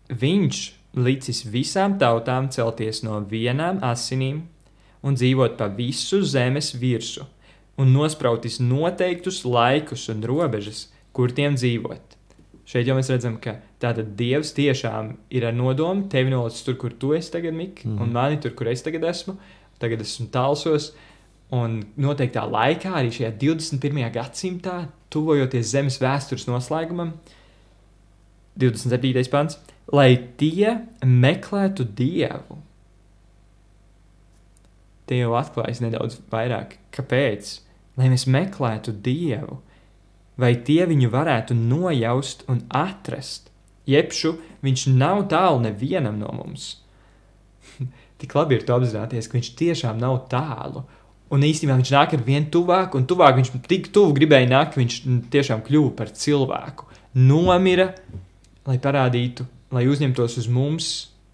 Viņš 0.10 0.79
licis 0.98 1.44
visām 1.46 1.98
tautām 2.02 2.50
celties 2.54 3.04
no 3.06 3.20
vienām 3.30 3.82
asinīm 3.86 4.44
un 5.06 5.16
dzīvot 5.16 5.58
pa 5.60 5.70
visu 5.72 6.22
zemes 6.26 6.74
virsmu, 6.76 7.28
un 7.80 7.94
nosprautis 7.96 8.60
noteiktus 8.60 9.44
laikus 9.46 10.10
un 10.12 10.24
robežas, 10.28 10.88
kur 11.16 11.32
tiem 11.32 11.56
dzīvot. 11.56 12.18
Šeit 12.70 12.86
jau 12.86 12.94
mēs 12.98 13.10
redzam, 13.10 13.40
ka 13.42 13.56
tātad 13.82 14.12
Dievs 14.18 14.52
tiešām 14.54 15.16
ir 15.34 15.48
ar 15.48 15.56
nodomu 15.58 16.06
tevi 16.12 16.30
nolicis 16.30 16.66
tur, 16.68 16.76
kur 16.78 16.94
tu 16.94 17.16
esi 17.18 17.32
tagad, 17.34 17.56
Mik, 17.58 17.82
mm. 17.86 17.96
un 18.04 18.12
mani 18.14 18.38
tur, 18.44 18.54
kur 18.58 18.70
es 18.70 18.84
tagad 18.86 19.08
esmu. 19.10 19.40
Tagad 19.82 20.04
esmu 20.04 20.28
tālsos, 20.30 20.92
un 21.56 21.80
noteiktā 21.98 22.44
laikā, 22.46 22.92
arī 23.00 23.10
šajā 23.16 23.32
21. 23.42 24.04
gadsimtā, 24.14 24.76
tuvojoties 25.10 25.72
zemes 25.72 25.98
vēstures 26.04 26.46
noslēgumam, 26.50 27.16
27. 28.60 29.24
pants 29.32 29.58
lai 29.94 30.14
tie 30.38 30.76
meklētu 31.06 31.86
dievu. 31.98 32.60
Te 35.10 35.18
jau 35.18 35.34
atklājas 35.40 35.82
nedaudz 35.82 36.20
vairāk, 36.30 36.78
kāpēc. 36.94 37.56
Lai 37.98 38.12
mēs 38.12 38.28
meklētu 38.30 38.94
dievu, 39.04 39.58
vai 40.40 40.54
tie 40.64 40.86
viņu 40.88 41.10
varētu 41.12 41.58
nojaust 41.58 42.46
un 42.52 42.62
atrast. 42.70 43.50
Jebšu 43.90 44.36
viņš 44.64 44.86
nav 44.94 45.26
tālu 45.32 45.66
nevienam 45.66 46.22
no 46.22 46.30
mums. 46.38 46.78
Tik 48.22 48.36
labi 48.38 48.60
ir 48.60 48.64
to 48.68 48.78
apzināties, 48.78 49.28
ka 49.28 49.40
viņš 49.40 49.52
tiešām 49.60 50.00
nav 50.00 50.22
tālu. 50.32 50.86
Un 51.34 51.44
īstenībā 51.46 51.76
viņš 51.78 51.92
nāk 51.94 52.16
ar 52.16 52.24
vien 52.26 52.48
tuvāk, 52.54 52.96
un 52.98 53.04
tuvāk 53.10 53.36
viņš 53.38 53.52
tik 53.70 53.92
tuvu 53.94 54.16
gribēja 54.18 54.48
nākt, 54.50 54.74
ka 54.74 54.82
viņš 54.82 54.96
tiešām 55.30 55.62
kļuva 55.68 55.92
par 56.00 56.10
cilvēku. 56.18 56.88
Nomira, 57.22 57.92
lai 58.66 58.80
parādītu 58.82 59.46
lai 59.74 59.86
uzņemtos 59.90 60.38
uz 60.42 60.48
mums, 60.52 60.90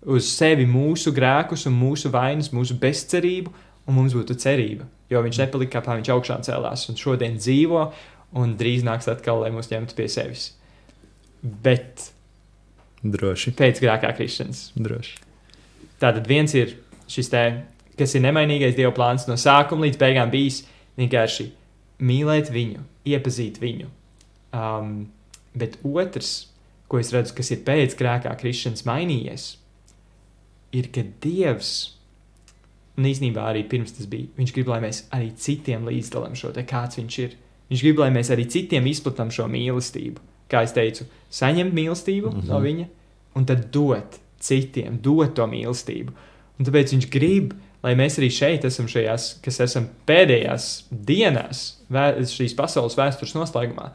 uz 0.05 0.27
sevi 0.29 0.67
mūsu 0.69 1.13
grēkus 1.15 1.65
un 1.69 1.77
mūsu 1.79 2.11
vainas, 2.13 2.51
mūsu 2.53 2.77
bezcerību, 2.81 3.53
un 3.85 3.97
mums 3.97 4.15
būtu 4.17 4.37
cerība. 4.41 4.87
Jo 5.09 5.21
viņš 5.25 5.39
nepalika 5.43 5.81
kā 5.85 5.97
viņš 5.97 6.11
augšā 6.15 6.39
cēlās 6.47 6.87
un 6.89 6.99
šodien 6.99 7.37
dzīvo, 7.37 7.85
un 8.41 8.55
drīz 8.59 8.85
nāks 8.85 9.09
atkal, 9.11 9.43
lai 9.43 9.51
mūs 9.53 9.69
ņemtu 9.71 9.97
pie 9.97 10.07
sevis. 10.11 10.49
Bet 11.41 12.09
Droši. 13.05 13.53
pēc 13.57 13.81
grēkā 13.83 14.11
krišanas. 14.17 14.71
Droši. 14.75 15.19
Tātad 16.01 16.25
viens 16.27 16.53
ir 16.57 16.73
šis 17.11 17.29
te, 17.31 17.43
kas 17.99 18.15
ir 18.17 18.25
nemainīgais 18.25 18.75
Dieva 18.77 18.91
plāns 18.95 19.27
no 19.29 19.37
sākuma 19.39 19.85
līdz 19.85 20.01
beigām 20.01 20.33
bijis 20.33 20.63
vienkārši 20.99 21.51
mīlēt 22.05 22.49
viņu, 22.51 22.81
iepazīt 23.07 23.61
viņu. 23.61 23.91
Um, 24.55 25.05
bet 25.55 25.77
otrs 25.85 26.54
ko 26.91 26.99
es 27.01 27.11
redzu, 27.13 27.35
kas 27.37 27.51
ir 27.53 27.63
pēc 27.67 27.95
grēkā 27.99 28.33
krišanas 28.39 28.85
mainījies, 28.87 29.47
ir, 30.75 30.89
ka 30.93 31.05
Dievs, 31.23 31.71
un 32.99 33.07
īsnībā 33.09 33.47
arī 33.49 33.65
pirms 33.69 33.95
tas 33.97 34.09
bija, 34.11 34.29
Viņš 34.37 34.53
grib, 34.55 34.69
lai 34.71 34.81
mēs 34.83 35.05
arī 35.15 35.31
citiem 35.39 35.87
līdzdalām 35.89 36.37
šo 36.37 36.53
te, 36.55 36.65
kāds 36.67 36.99
Viņš 36.99 37.19
ir. 37.23 37.35
Viņš 37.71 37.83
grib, 37.87 37.99
lai 38.03 38.11
mēs 38.13 38.29
arī 38.33 38.45
citiem 38.51 38.87
izplatām 38.91 39.31
šo 39.33 39.47
mīlestību. 39.51 40.21
Kā 40.51 40.61
jau 40.61 40.75
teicu, 40.77 41.07
saņemt 41.33 41.73
mīlestību 41.73 42.29
mm 42.29 42.39
-hmm. 42.41 42.49
no 42.51 42.61
Viņa, 42.61 42.87
un 43.35 43.45
tad 43.45 43.69
dot 43.73 44.19
citiem, 44.39 44.99
dot 45.01 45.35
to 45.35 45.47
mīlestību. 45.49 46.13
Un 46.59 46.65
tāpēc 46.65 46.93
Viņš 46.93 47.09
grib, 47.11 47.55
lai 47.83 47.95
mēs 47.95 48.19
arī 48.19 48.29
šeit 48.33 48.65
esam 48.65 48.87
šajās, 48.87 49.39
kas 49.45 49.59
esam 49.59 49.87
pēdējās 50.07 50.85
dienās, 50.89 51.65
šīs 52.31 52.55
pasaules 52.57 52.97
vēstures 52.97 53.35
noslēgumā, 53.35 53.91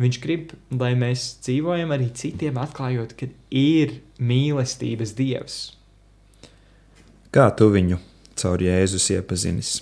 Viņš 0.00 0.18
grib, 0.22 0.54
lai 0.72 0.94
mēs 0.96 1.26
dzīvojam 1.44 1.92
arī 1.92 2.08
citiem, 2.16 2.56
atklājot, 2.62 3.12
ka 3.18 3.28
ir 3.52 3.98
mīlestības 4.16 5.12
dievs. 5.18 5.58
Kā 7.34 7.50
tu 7.54 7.68
viņu 7.70 8.00
caur 8.40 8.62
Jēzus 8.64 9.10
iepazinis? 9.12 9.74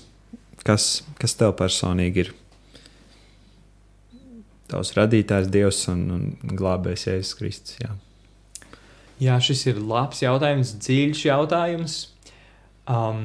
Kas, 0.67 0.89
kas 1.21 1.37
tev 1.39 1.55
personīgi 1.61 2.27
ir 2.27 2.35
tavs 4.69 4.93
radītājs, 4.99 5.49
Dievs 5.53 5.81
un, 5.93 6.05
un 6.13 6.57
glābējs 6.59 7.07
Jēzus 7.09 7.39
Kristus. 7.39 7.79
Jā. 7.81 7.95
Jā, 9.19 9.39
šis 9.43 9.65
ir 9.73 9.81
labs 9.83 10.21
jautājums, 10.23 10.77
dziļš 10.79 11.25
jautājums. 11.27 11.97
Um, 12.89 13.23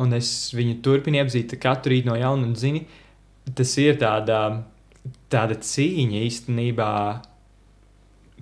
un 0.00 0.16
es 0.16 0.50
viņu 0.56 0.80
turpinu 0.84 1.20
iepazīt 1.20 1.54
katru 1.62 1.94
rītu 1.94 2.10
no 2.10 2.16
jauna 2.18 2.48
un 2.48 2.56
zini, 2.58 2.86
tas 3.56 3.74
ir 3.80 4.00
tāda, 4.00 4.40
tāda 5.32 5.56
cīņa 5.64 6.22
īstenībā. 6.26 6.92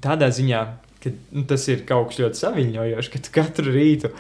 Tādā 0.02 0.28
ziņā, 0.34 0.60
ka 1.02 1.12
nu, 1.34 1.44
tas 1.50 1.64
ir 1.70 1.84
kaut 1.88 2.12
kas 2.12 2.20
ļoti 2.22 2.42
saviņojošs, 2.42 3.10
ka 3.14 3.22
tu 3.24 3.32
katru 3.34 3.74
rītu 3.74 4.12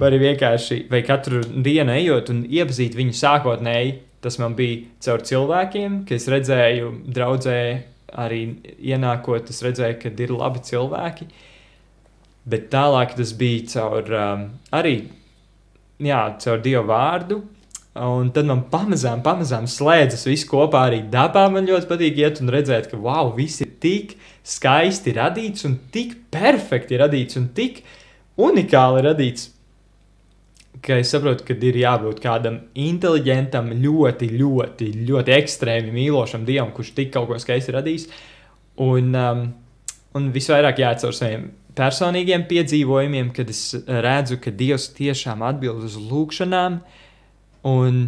vari 0.00 0.20
vienkārši, 0.20 0.86
vai 0.92 1.02
katru 1.06 1.42
dienu 1.44 1.94
ejot 1.96 2.32
un 2.32 2.44
iepazīt 2.48 2.96
viņu 2.96 3.16
sākotnēji. 3.16 3.98
Tas 4.24 4.40
man 4.42 4.56
bija 4.58 4.80
caur 5.04 5.22
cilvēkiem, 5.28 6.00
ka 6.08 6.16
es 6.16 6.24
redzēju, 6.32 6.88
draudzē 7.14 7.58
arī 8.16 8.40
ienākot, 8.80 9.52
es 9.52 9.60
redzēju, 9.62 9.98
ka 10.02 10.10
ir 10.24 10.32
labi 10.34 10.62
cilvēki. 10.66 11.28
Bet 12.46 12.68
tālāk 12.72 13.14
tas 13.18 13.32
bija 13.36 13.66
caur 13.74 14.10
um, 14.16 14.48
arī 14.74 14.96
jā, 16.02 16.22
caur 16.42 16.62
Dieva 16.64 16.84
vārdu. 16.88 17.40
Un 17.96 18.28
tad 18.34 18.48
man 18.48 18.64
pamazām, 18.68 19.22
pamazām 19.24 19.64
slēdzas 19.70 20.26
viss 20.28 20.46
kopā. 20.48 20.86
Arī 20.90 21.02
dabā 21.12 21.46
man 21.52 21.68
ļoti 21.68 21.88
patīk 21.88 22.20
iet 22.20 22.40
un 22.42 22.52
redzēt, 22.52 22.90
ka 22.90 23.00
wow, 23.00 23.30
viss 23.36 23.62
ir 23.64 23.72
tik 23.82 24.16
skaisti 24.46 25.14
radīts 25.16 25.66
un 25.68 25.78
tik 25.94 26.16
perfekti 26.32 26.98
radīts 27.00 27.38
un 27.40 27.48
tik 27.56 27.82
unikāli 28.36 29.04
radīts. 29.06 29.50
Ka 30.84 30.98
es 31.00 31.10
saprotu, 31.10 31.46
ka 31.48 31.56
ir 31.56 31.78
jābūt 31.80 32.20
kādam 32.20 32.60
inteliģentam, 32.76 33.72
ļoti, 33.80 34.28
ļoti, 34.36 34.90
ļoti 35.08 35.36
ekstrēmi 35.38 35.94
mīlošam 35.94 36.44
dievam, 36.46 36.74
kurš 36.76 36.92
tik 36.98 37.14
kaut 37.14 37.30
ko 37.30 37.38
skaisti 37.40 37.74
radījis. 37.74 38.10
Un, 38.84 39.14
um, 39.16 39.46
un 40.18 40.28
visvairāk 40.34 40.84
jāatcer 40.84 41.16
saviem 41.16 41.48
personīgiem 41.76 42.44
piedzīvojumiem, 42.48 43.32
kad 43.36 43.50
es 43.52 43.70
redzu, 43.86 44.38
ka 44.40 44.52
Dievs 44.52 44.90
tiešām 44.96 45.44
atbild 45.46 45.84
uz 45.88 45.96
lūgšanām. 46.00 46.80
Un, 47.66 48.02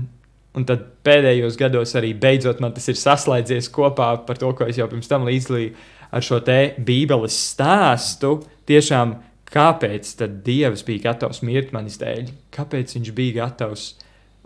un 0.57 0.67
tad 0.69 0.85
pēdējos 1.07 1.59
gados 1.61 1.95
arī 1.99 2.13
beidzot 2.19 2.61
man 2.63 2.75
tas 2.77 2.89
ir 2.91 2.99
saslēdzies 2.99 3.71
kopā 3.75 4.11
par 4.27 4.41
to, 4.41 4.53
ko 4.57 4.69
es 4.69 4.79
jau 4.79 4.89
pirms 4.91 5.11
tam 5.11 5.27
līdzlīju 5.29 5.73
ar 6.15 6.25
šo 6.25 6.41
te 6.45 6.59
Bībeles 6.79 7.37
stāstu. 7.53 8.39
Tiešām, 8.69 9.17
kāpēc 9.49 10.13
tad 10.21 10.41
Dievs 10.47 10.85
bija 10.89 11.09
gatavs 11.11 11.43
mirt 11.47 11.73
manis 11.77 12.01
dēļ? 12.01 12.33
Kāpēc 12.55 12.97
viņš 12.97 13.13
bija 13.17 13.39
gatavs 13.43 13.87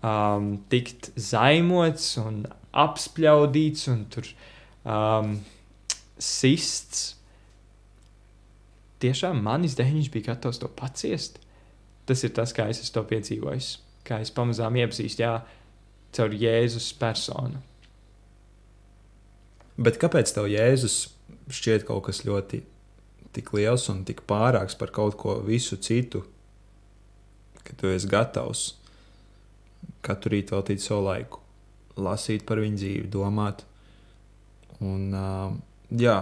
um, 0.02 0.54
tikt 0.72 1.10
zaimots 1.18 2.14
un 2.22 2.44
apspļaudīts 2.72 3.90
un 3.92 4.06
tur 4.12 4.30
um, 4.86 5.34
sists? 6.22 7.10
tiešām 9.02 9.40
manis 9.42 9.76
dēļ 9.78 9.96
viņš 9.98 10.10
bija 10.14 10.32
gatavs 10.32 10.60
to 10.62 10.70
paciest. 10.78 11.40
Tas 12.06 12.22
ir 12.26 12.32
tas, 12.34 12.54
kā 12.54 12.66
es 12.70 12.90
to 12.90 13.02
piedzīvoju, 13.06 13.62
kā 14.06 14.20
es 14.22 14.32
pamazām 14.34 14.76
iepazīstu, 14.80 15.24
jā, 15.24 15.36
caur 16.16 16.34
Jēzus 16.36 16.90
personu. 16.98 17.62
Bet 19.82 19.98
kāpēc 20.02 20.34
tev 20.34 20.50
Jēzus 20.52 20.98
šķiet 21.52 21.86
kaut 21.88 22.06
kas 22.08 22.22
ļoti 22.28 22.62
liels 23.56 23.88
un 23.88 24.02
tik 24.04 24.24
pārāks 24.28 24.76
par 24.76 24.92
kaut 24.92 25.16
ko 25.20 25.38
visu 25.46 25.78
citu, 25.80 26.20
ka 27.64 27.72
tu 27.80 27.88
esi 27.88 28.10
gatavs 28.10 28.66
katru 30.04 30.34
rītu 30.34 30.56
veltīt 30.56 30.82
savu 30.82 31.06
laiku, 31.06 31.40
lasīt 31.96 32.44
par 32.46 32.60
viņu 32.60 32.78
dzīvi, 32.78 33.08
domāt. 33.10 33.64
Un, 34.82 35.14
uh, 35.14 35.54
jā, 35.94 36.16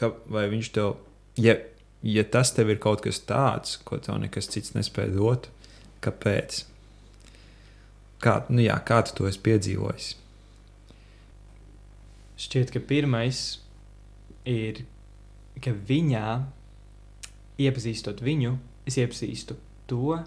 ka, 0.00 0.10
vai 0.32 0.48
viņš 0.50 0.72
tev, 0.74 0.96
ja 1.38 1.54
ja 2.02 2.24
tas 2.24 2.52
tev 2.56 2.72
ir 2.72 2.80
kaut 2.80 3.02
kas 3.04 3.20
tāds, 3.28 3.76
ko 3.84 3.98
tev 4.00 4.20
nekas 4.22 4.48
cits 4.52 4.74
nespēja 4.76 5.12
dot, 5.14 5.50
kāpēc? 6.04 6.64
Kā, 8.20 8.40
nu 8.52 8.62
jā, 8.64 8.76
kā 8.84 9.00
tu 9.06 9.14
to 9.16 9.28
esi 9.30 9.40
piedzīvojis? 9.44 10.08
Šķiet, 12.40 12.72
ka 12.74 12.82
pirmais 12.84 13.40
ir, 14.48 14.82
ka 15.60 15.72
viņā, 15.72 16.26
iepazīstot 17.60 18.20
viņu, 18.24 18.56
es 18.88 18.98
iepazīstu 19.00 19.56
to, 19.88 20.18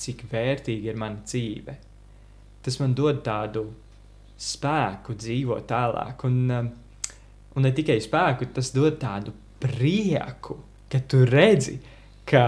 cik 0.00 0.24
vērtīga 0.30 0.92
ir 0.92 0.98
mana 0.98 1.22
dzīve. 1.26 1.76
Tas 2.62 2.78
man 2.82 2.94
dod 2.98 3.22
tādu 3.26 3.66
spēku 4.40 5.14
dzīvot 5.18 5.66
tālāk, 5.70 6.26
un, 6.28 6.40
um, 6.56 6.72
un 7.56 7.66
ne 7.66 7.72
tikai 7.76 7.98
spēku, 8.02 8.50
tas 8.54 8.72
dod 8.74 8.98
tādu 9.02 9.34
prieku 9.60 10.58
ka 10.90 10.98
tu 11.06 11.22
redzi, 11.24 11.78
ka, 12.26 12.44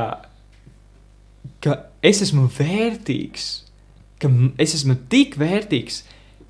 ka 1.62 1.76
es 2.02 2.22
esmu 2.26 2.48
vērtīgs, 2.50 3.48
ka 4.22 4.30
es 4.62 4.76
esmu 4.78 4.96
tik 5.12 5.36
vērtīgs, 5.40 6.02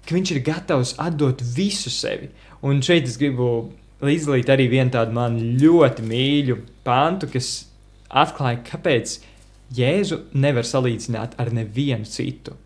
ka 0.06 0.16
viņš 0.16 0.34
ir 0.34 0.44
gatavs 0.46 0.94
atdot 1.00 1.42
visu 1.56 1.92
sevi. 1.92 2.30
Un 2.62 2.82
šeit 2.84 3.08
es 3.08 3.18
gribu 3.18 3.72
līdzdalīt 4.02 4.50
arī 4.52 4.68
vienu 4.70 4.92
tādu 4.94 5.14
man 5.16 5.38
ļoti 5.60 6.04
mīļu 6.06 6.58
pāntu, 6.86 7.30
kas 7.32 7.52
atklāja, 8.08 8.62
kāpēc 8.66 9.18
Jēzu 9.72 10.18
nevar 10.36 10.66
salīdzināt 10.68 11.38
ar 11.40 11.48
nevienu 11.54 12.04
citu. 12.04 12.58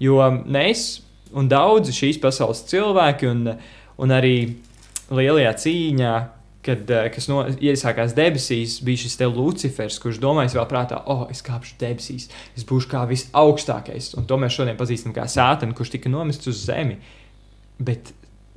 Jo 0.00 0.16
mēs 0.32 1.02
un 1.36 1.50
daudzi 1.50 1.92
šīs 1.92 2.20
pasaules 2.22 2.62
cilvēki, 2.70 3.28
un, 3.28 3.50
un 4.00 4.14
arī 4.14 4.36
lielajā 5.12 5.52
cīņā, 5.64 6.14
kad, 6.64 6.90
eh, 6.90 7.08
kas 7.14 7.28
no, 7.30 7.42
iesākās 7.44 8.14
debesīs, 8.16 8.78
bija 8.84 9.04
šis 9.04 9.18
Lucifers, 9.34 9.98
kurš 10.02 10.20
domāja 10.22 10.54
vēl 10.56 10.68
prātā, 10.70 11.02
oh, 11.06 11.26
es 11.30 11.42
kāpšu 11.44 11.76
debesīs, 11.80 12.28
es 12.56 12.64
būšu 12.64 12.90
kā 12.90 13.04
visaugstākais. 13.10 14.14
Un 14.18 14.26
to 14.26 14.38
mēs 14.40 14.56
šodien 14.56 14.78
pazīstam 14.80 15.14
kā 15.14 15.28
sātanu, 15.28 15.74
kurš 15.76 15.94
tika 15.96 16.08
nomests 16.08 16.48
uz 16.48 16.64
zemi. 16.66 16.98
Bet 17.78 18.12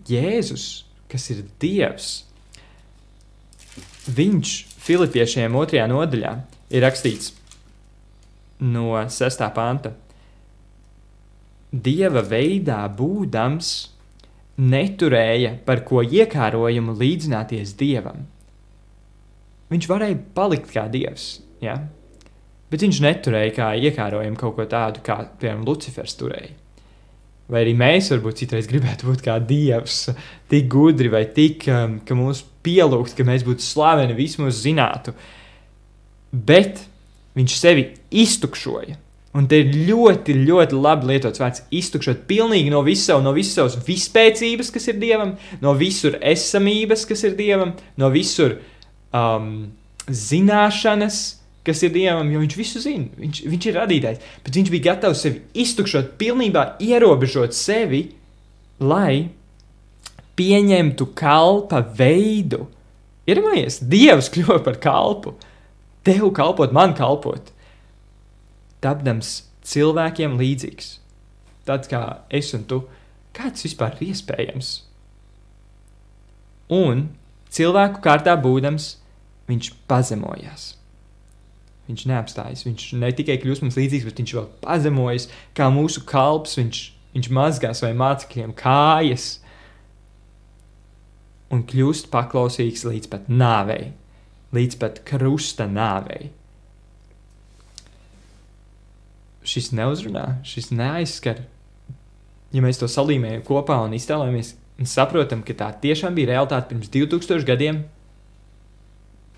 Jēzus, 0.08 0.86
kas 1.12 1.30
ir 1.34 1.44
Dievs, 1.60 2.24
viņš 4.08 4.56
Filipiešiem 4.88 5.56
otrajā 5.60 5.88
nodaļā 5.92 6.34
ir 6.72 6.84
rakstīts 6.86 7.34
no 8.64 8.96
6. 8.96 9.44
panta. 9.54 9.92
Dieva 11.72 12.24
veidā 12.24 12.80
būdams, 12.88 13.74
neturēja 14.58 15.54
par 15.66 15.84
ko 15.86 16.02
iekārojumu 16.02 16.96
līdzināties 16.98 17.76
dievam. 17.78 18.26
Viņš 19.72 19.88
varēja 19.90 20.18
palikt 20.38 20.72
kā 20.74 20.88
dievs, 20.92 21.38
ja? 21.62 21.78
bet 22.72 22.84
viņš 22.84 23.02
neturēja 23.04 23.54
kā 23.56 23.68
iekārojumu 23.80 24.40
kaut 24.40 24.56
ko 24.58 24.66
tādu, 24.70 25.04
kā 25.06 25.22
piemēram 25.40 25.66
Lucifers 25.68 26.18
turēja. 26.20 26.56
Vai 27.48 27.62
arī 27.64 27.78
mēs 27.80 28.10
varbūt 28.12 28.42
citreiz 28.42 28.68
gribētu 28.68 29.08
būt 29.08 29.24
kā 29.24 29.38
dievs, 29.40 30.10
tik 30.52 30.68
gudri 30.72 31.12
vai 31.12 31.24
tik, 31.32 31.64
um, 31.72 32.00
ka 32.04 32.16
mūs 32.18 32.42
pielūgt, 32.66 33.16
ka 33.16 33.24
mēs 33.28 33.46
būtu 33.48 33.64
slaveni, 33.64 34.18
vismaz 34.18 34.60
zinātu. 34.66 35.14
Bet 36.32 36.82
viņš 37.40 37.56
sevi 37.56 37.86
iztukšoja 38.12 38.98
Un 39.36 39.46
te 39.50 39.60
ir 39.60 39.74
ļoti, 39.90 40.34
ļoti 40.48 40.78
labi 40.80 41.12
lietots 41.12 41.42
vārds 41.42 41.64
iztukšot 41.76 42.24
pilnīgi 42.30 42.72
no 42.72 42.80
visas 42.86 43.20
no 43.24 43.34
visas 43.36 43.58
savas 43.60 43.76
vispēcības, 43.86 44.72
kas 44.74 44.88
ir 44.88 45.02
dievam, 45.02 45.34
no 45.62 45.74
visur 45.78 46.16
esamības, 46.22 47.04
kas 47.10 47.26
ir 47.28 47.36
dievam, 47.38 47.74
no 48.00 48.10
visur 48.14 48.56
um, 49.12 49.68
zināšanas, 50.08 51.20
kas 51.68 51.84
ir 51.84 51.92
dievam, 51.94 52.30
jo 52.32 52.42
viņš 52.42 52.56
visu 52.58 52.82
zina. 52.82 53.10
Viņš, 53.20 53.42
viņš 53.52 53.68
ir 53.68 53.78
radītājs, 53.82 54.30
bet 54.46 54.60
viņš 54.62 54.72
bija 54.74 54.88
gatavs 54.94 55.26
sevi 55.26 55.44
iztukšot, 55.66 56.16
pilnībā 56.22 56.64
ierobežot 56.88 57.58
sevi, 57.58 58.06
lai 58.80 59.28
pieņemtu 60.40 61.12
kalpa 61.18 61.84
veidu. 62.00 62.70
Iedomājies, 63.28 63.82
Dievs 63.92 64.32
kļuva 64.32 64.62
par 64.64 64.80
kalpu, 64.80 65.36
tev 66.08 66.30
kalpot, 66.34 66.72
man 66.72 66.96
kalpot 66.96 67.52
tapdams 68.84 69.34
cilvēkiem 69.68 70.38
līdzīgs. 70.40 70.98
Tāds 71.68 71.92
kā 71.92 72.02
es 72.34 72.54
un 72.56 72.64
tu, 72.70 72.84
kā 73.36 73.52
tas 73.52 73.66
vispār 73.68 73.98
ir 73.98 74.14
iespējams? 74.14 74.72
Un 76.74 77.08
cilvēku 77.54 78.02
kārtā 78.04 78.36
būdams, 78.40 78.96
viņš 79.48 79.72
pazemojās. 79.88 80.74
Viņš 81.88 82.04
neapstājas. 82.10 82.66
Viņš 82.68 82.88
ne 83.00 83.12
tikai 83.16 83.38
kļūst 83.40 83.64
mums 83.64 83.78
līdzīgs, 83.80 84.08
bet 84.08 84.20
viņš 84.20 84.34
vēl 84.36 84.48
pazemojas 84.64 85.30
kā 85.56 85.70
mūsu 85.72 86.04
kalps. 86.08 86.58
Viņš, 86.60 86.82
viņš 87.16 87.30
mazgā 87.36 87.72
saviem 87.76 88.02
mācekļiem 88.04 88.56
kājas 88.60 89.38
un 91.54 91.64
kļūst 91.64 92.10
paklausīgs 92.12 92.84
līdz 92.88 93.08
pat 93.12 93.30
nāvei, 93.32 93.94
līdz 94.56 94.80
pat 94.82 95.00
krusta 95.08 95.68
nāvei. 95.72 96.34
Šis 99.48 99.72
neuzrunā, 99.76 100.26
šis 100.48 100.72
neaizskar. 100.76 101.44
Ja 102.56 102.64
mēs 102.64 102.80
to 102.80 102.90
salīmējam 102.92 103.44
kopā 103.48 103.80
un 103.84 103.96
iztēlojamies, 103.98 104.56
un 104.80 104.90
saprotam, 104.90 105.44
ka 105.46 105.56
tā 105.58 105.70
tiešām 105.84 106.16
bija 106.18 106.34
realitāte 106.34 106.72
pirms 106.72 106.92
2000 106.94 107.48
gadiem, 107.48 107.82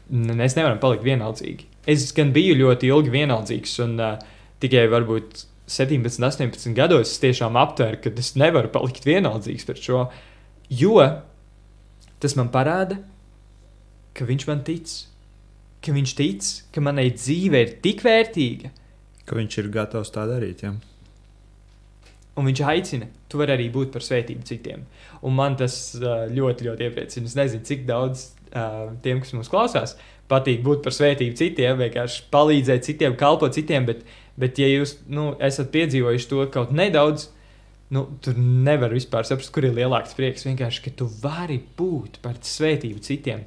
mēs 0.10 0.58
nevaram 0.58 0.82
palikt 0.82 1.06
vienaldzīgi. 1.06 1.68
Es 1.90 2.10
gan 2.18 2.34
biju 2.36 2.58
ļoti 2.60 2.90
ilgi 2.90 3.14
vienaldzīgs, 3.14 3.76
un 3.86 3.96
uh, 4.02 4.18
tikai 4.62 4.88
varbūt 4.92 5.46
17, 5.70 6.22
18 6.26 6.74
gados 6.78 7.14
es 7.14 7.22
tiešām 7.22 7.58
aptvēru, 7.62 8.02
ka 8.04 8.14
es 8.18 8.34
nevaru 8.38 8.72
palikt 8.74 9.06
vienaldzīgs 9.06 9.68
par 9.70 9.80
šo, 9.80 10.04
jo 10.70 10.98
tas 12.20 12.36
man 12.36 12.50
parāda, 12.54 13.00
ka 14.18 14.26
viņš 14.28 14.48
man 14.50 14.64
tic, 14.68 14.92
ka 15.86 15.94
viņš 15.96 16.16
tic, 16.18 16.50
ka 16.74 16.84
manai 16.84 17.10
dzīve 17.14 17.62
ir 17.64 17.76
tik 17.84 18.04
vērtīga, 18.06 18.74
ka 19.30 19.38
viņš 19.38 19.60
ir 19.62 19.70
gatavs 19.74 20.12
tā 20.16 20.26
darīt. 20.30 20.66
Ja? 20.66 20.74
Un 22.40 22.48
viņš 22.48 22.62
aicina, 22.72 23.10
tu 23.30 23.40
vari 23.42 23.54
arī 23.58 23.68
būt 23.74 23.92
par 23.94 24.06
svētību 24.06 24.48
citiem. 24.48 24.86
Un 25.28 25.36
man 25.38 25.58
tas 25.60 25.76
ļoti, 26.00 26.68
ļoti 26.70 26.88
iepriecina. 26.88 27.28
Es 27.28 27.36
nezinu, 27.38 27.66
cik 27.68 27.84
daudz 27.90 28.30
tiem, 29.04 29.20
kas 29.22 29.36
mūs 29.36 29.52
klausās, 29.52 29.98
patīk 30.32 30.64
būt 30.66 30.86
par 30.86 30.96
svētību 30.96 31.38
citiem, 31.38 31.82
vienkārši 31.82 32.30
palīdzēt 32.34 32.88
citiem, 32.88 33.18
kalpot 33.20 33.56
citiem. 33.58 33.88
Bet, 33.90 34.06
bet 34.40 34.62
ja 34.62 34.70
jūs 34.70 35.00
nu, 35.12 35.34
esat 35.44 35.72
piedzīvojuši 35.74 36.30
to 36.32 36.46
kaut 36.54 36.72
nedaudz, 36.76 37.28
nu, 37.96 38.06
tur 38.24 38.38
nevar 38.40 38.94
vispār 38.94 39.28
saprast, 39.28 39.52
kur 39.54 39.68
ir 39.68 39.76
lielāks 39.76 40.16
prieks. 40.18 40.46
Vienkārši, 40.48 40.86
ka 40.86 40.96
tu 41.02 41.10
vari 41.22 41.60
būt 41.78 42.22
par 42.24 42.40
svētību 42.46 43.04
citiem. 43.06 43.44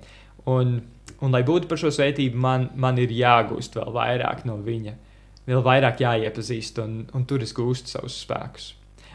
Un, 0.51 0.81
un 1.23 1.35
lai 1.35 1.45
būtu 1.47 1.71
par 1.71 1.81
šo 1.81 1.95
svētību, 1.95 2.37
man, 2.45 2.69
man 2.75 3.01
ir 3.01 3.15
jāgūst 3.15 3.79
vēl 3.79 3.95
vairāk 3.95 4.45
no 4.49 4.59
viņa. 4.61 4.99
Vēl 5.49 5.63
vairāk 5.65 6.03
jāiepazīst, 6.05 6.79
un, 6.85 7.03
un 7.17 7.27
tur 7.27 7.43
es 7.43 7.55
gūstu 7.57 7.91
savus 7.91 8.21
spēkus. 8.23 8.73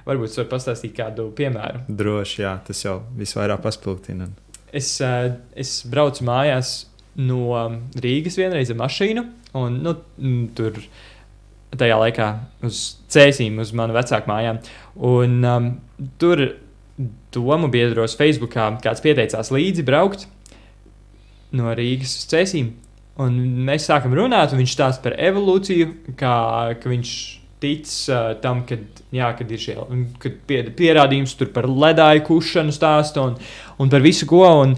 Varbūt 0.08 0.30
jūs 0.30 0.40
varat 0.42 0.52
pastāstīt 0.52 0.94
kādu 0.96 1.30
piemēru. 1.36 1.86
Droši, 1.88 2.42
jā, 2.44 2.54
tas 2.68 2.84
jau 2.84 3.00
visvairāk 3.20 3.64
paspildina. 3.64 4.30
Es, 4.76 4.90
uh, 5.04 5.34
es 5.56 5.82
braucu 5.88 6.28
mājās 6.28 6.78
no 7.18 7.58
Rīgas 8.04 8.38
vienreiz 8.40 8.72
ar 8.72 8.80
mašīnu, 8.80 9.24
un 9.58 9.80
nu, 9.84 9.96
tur 10.56 10.80
tajā 11.78 11.98
laikā 12.00 12.28
uz 12.68 12.82
cēsīm, 13.12 13.60
uz 13.64 13.74
manu 13.76 13.96
vecāku 13.98 14.32
mājām. 14.32 14.62
Un, 15.08 15.38
um, 15.48 15.70
tur 16.22 16.44
domu 17.36 17.70
biedros 17.72 18.16
Facebookā 18.18 18.70
kāds 18.84 19.04
pieteicās 19.04 19.52
līdzi 19.54 19.86
braukt 19.86 20.28
no 21.56 21.72
Rīgas 21.78 22.16
uz 22.20 22.28
cēsīm. 22.32 22.72
Un 23.24 23.38
mēs 23.66 23.88
sākam 23.90 24.14
runāt, 24.14 24.52
un 24.54 24.62
viņš 24.62 24.74
stāsta 24.76 25.08
par 25.08 25.16
evolūciju, 25.18 25.90
kā 26.20 26.34
viņš 26.84 27.14
tic 27.60 27.90
uh, 28.14 28.36
tam, 28.44 28.62
ka, 28.70 28.78
jā, 29.14 29.32
kad 29.40 29.52
ir 29.52 29.62
šie 29.62 29.78
kad 30.22 30.36
pie, 30.50 30.60
pierādījums 30.78 31.34
par 31.56 31.66
ledāju 31.66 32.28
kušanu 32.28 32.76
stāstu 32.76 33.24
un, 33.24 33.34
un 33.82 33.90
par 33.90 34.06
visu 34.06 34.28
ko. 34.30 34.44
Un, 34.62 34.76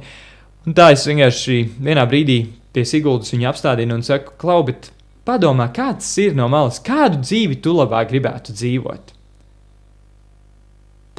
un 0.64 0.78
tā 0.78 0.94
es 0.96 1.04
vienkārši 1.10 1.60
vienā 1.84 2.06
brīdī 2.08 2.40
pie 2.72 2.86
Siguldas 2.88 3.34
viņu 3.36 3.50
apstādinu 3.52 4.00
un 4.00 4.06
saku, 4.08 4.38
Klau, 4.40 4.64
bet 4.70 4.94
padomā, 5.28 5.68
kāds 5.76 6.08
ir 6.24 6.38
no 6.38 6.48
malas, 6.52 6.80
kādu 6.80 7.20
dzīvi 7.26 7.60
tu 7.64 7.76
labāk 7.76 8.14
gribētu 8.14 8.56
dzīvot? 8.56 9.16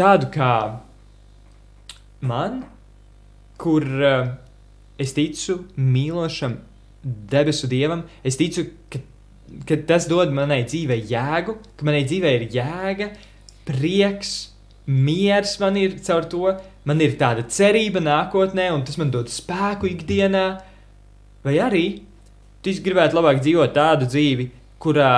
Tādu 0.00 0.30
kā 0.33 0.54
man, 2.24 2.62
kur 3.61 3.85
uh, 3.85 4.33
es 4.96 5.12
ticu 5.12 5.61
mīlošam 5.76 6.56
debesu 7.04 7.68
dievam, 7.70 8.04
es 8.26 8.36
ticu, 8.36 8.66
ka 8.92 9.00
ka 9.66 9.76
tas 9.86 10.06
dod 10.10 10.32
manai 10.34 10.62
dzīvei 10.66 11.02
jēgu, 11.10 11.56
ka 11.76 11.86
manai 11.86 12.04
dzīvei 12.06 12.36
ir 12.38 12.46
jēga, 12.54 13.10
prieks, 13.68 14.34
miers 14.86 15.56
man 15.62 15.78
ir 15.80 15.98
caur 16.04 16.26
to, 16.30 16.54
man 16.88 17.02
ir 17.02 17.16
tāda 17.20 17.44
cerība 17.50 18.02
nākotnē, 18.02 18.70
un 18.74 18.84
tas 18.86 18.98
man 19.00 19.12
dod 19.14 19.30
spēku 19.32 19.90
ikdienā. 19.90 20.46
Vai 21.44 21.56
arī 21.62 21.84
tu 22.64 22.74
gribētu 22.84 23.16
labāk 23.18 23.40
dzīvot 23.44 23.76
tādu 23.76 24.08
dzīvi, 24.10 24.50
kurā 24.80 25.12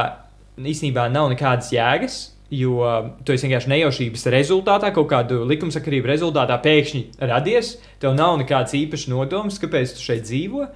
īstenībā 0.59 1.09
nav 1.11 1.31
nekādas 1.33 1.73
jēgas, 1.75 2.21
jo 2.53 2.85
tu 3.25 3.33
esi 3.33 3.49
vienkārši 3.49 3.71
nejaušības 3.73 4.27
rezultātā, 4.35 4.93
kaut 4.95 5.09
kādu 5.11 5.41
likumsakarību 5.49 6.11
rezultātā 6.11 6.59
pēkšņi 6.63 7.03
radies, 7.31 7.77
tev 8.03 8.17
nav 8.19 8.37
nekāds 8.43 8.77
īpašs 8.77 9.09
nodoms, 9.11 9.57
kāpēc 9.63 9.97
tu 9.97 10.05
šeit 10.05 10.27
dzīvo. 10.29 10.67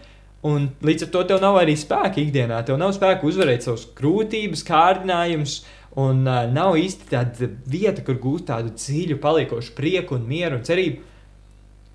Un 0.46 0.68
līdz 0.84 1.06
ar 1.06 1.10
to 1.14 1.22
tev 1.26 1.40
nav 1.42 1.56
arī 1.58 1.74
spēka 1.78 2.20
ikdienā. 2.22 2.60
Tev 2.66 2.78
nav 2.78 2.92
spēka 2.94 3.26
uzvarēt 3.26 3.64
savus 3.66 3.86
grūtības, 3.98 4.62
kārdinājumus, 4.68 5.56
un 5.98 6.22
uh, 6.28 6.44
nav 6.52 6.76
īsti 6.78 7.08
tāda 7.10 7.48
vieta, 7.66 8.04
kur 8.06 8.20
gūt 8.22 8.46
tādu 8.52 8.74
dziļu, 8.76 9.18
paliekošu 9.22 9.74
prieku 9.78 10.18
un 10.18 10.28
mieru 10.28 10.60
un 10.60 10.66
cerību. 10.66 11.02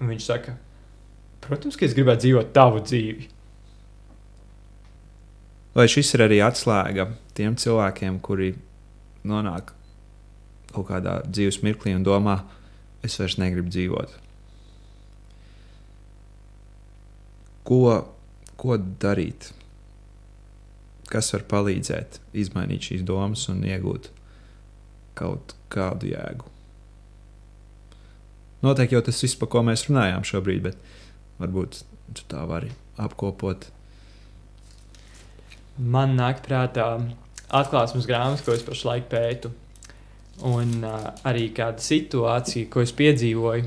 Un 0.02 0.12
viņš 0.12 0.26
saka, 0.26 0.58
protams, 1.46 1.78
ka 1.78 1.86
es 1.88 1.96
gribētu 1.96 2.26
dzīvot 2.26 2.52
tavu 2.56 2.82
dzīvi. 2.84 3.30
Vai 5.78 5.88
šis 5.88 6.10
ir 6.18 6.26
arī 6.26 6.42
atslēga 6.44 7.08
tiem 7.38 7.56
cilvēkiem, 7.56 8.18
kuri 8.26 8.56
nonāk 9.24 9.72
kaut 10.74 10.90
kādā 10.90 11.22
dzīves 11.28 11.62
mirklī 11.64 11.94
un 11.96 12.04
domā, 12.04 12.42
es 13.06 13.16
vairs 13.22 13.38
negribu 13.40 13.72
dzīvot? 13.72 14.18
Ko 17.70 17.86
ko 18.62 18.78
darīt? 19.02 19.50
Kas 21.12 21.34
var 21.34 21.44
palīdzēt 21.50 22.20
izmainīt 22.38 22.92
šīs 22.92 23.06
domas 23.08 23.48
un 23.52 23.64
iegūt 23.68 24.12
kaut 25.18 25.56
kādu 25.74 26.12
jēgu? 26.14 26.48
Noteikti 28.62 28.96
jau 28.96 29.02
tas 29.08 29.20
viss, 29.26 29.38
par 29.42 29.50
ko 29.52 29.64
mēs 29.66 29.88
runājām 29.90 30.26
šobrīd, 30.28 30.62
bet 30.70 30.78
varbūt 31.42 31.82
tu 32.14 32.28
tā 32.30 32.44
vari 32.48 32.70
apkopot. 33.02 33.66
Man 35.82 36.14
nāk 36.20 36.44
prātā 36.46 36.86
atklāsmes 37.50 38.06
grāmatas, 38.08 38.46
ko 38.46 38.54
es 38.54 38.64
pašlaik 38.68 39.10
pētu. 39.12 39.50
Un 40.48 40.86
uh, 40.86 41.10
arī 41.28 41.50
kāda 41.58 41.82
situācija, 41.84 42.70
ko 42.72 42.86
es 42.86 42.94
piedzīvoju 42.98 43.66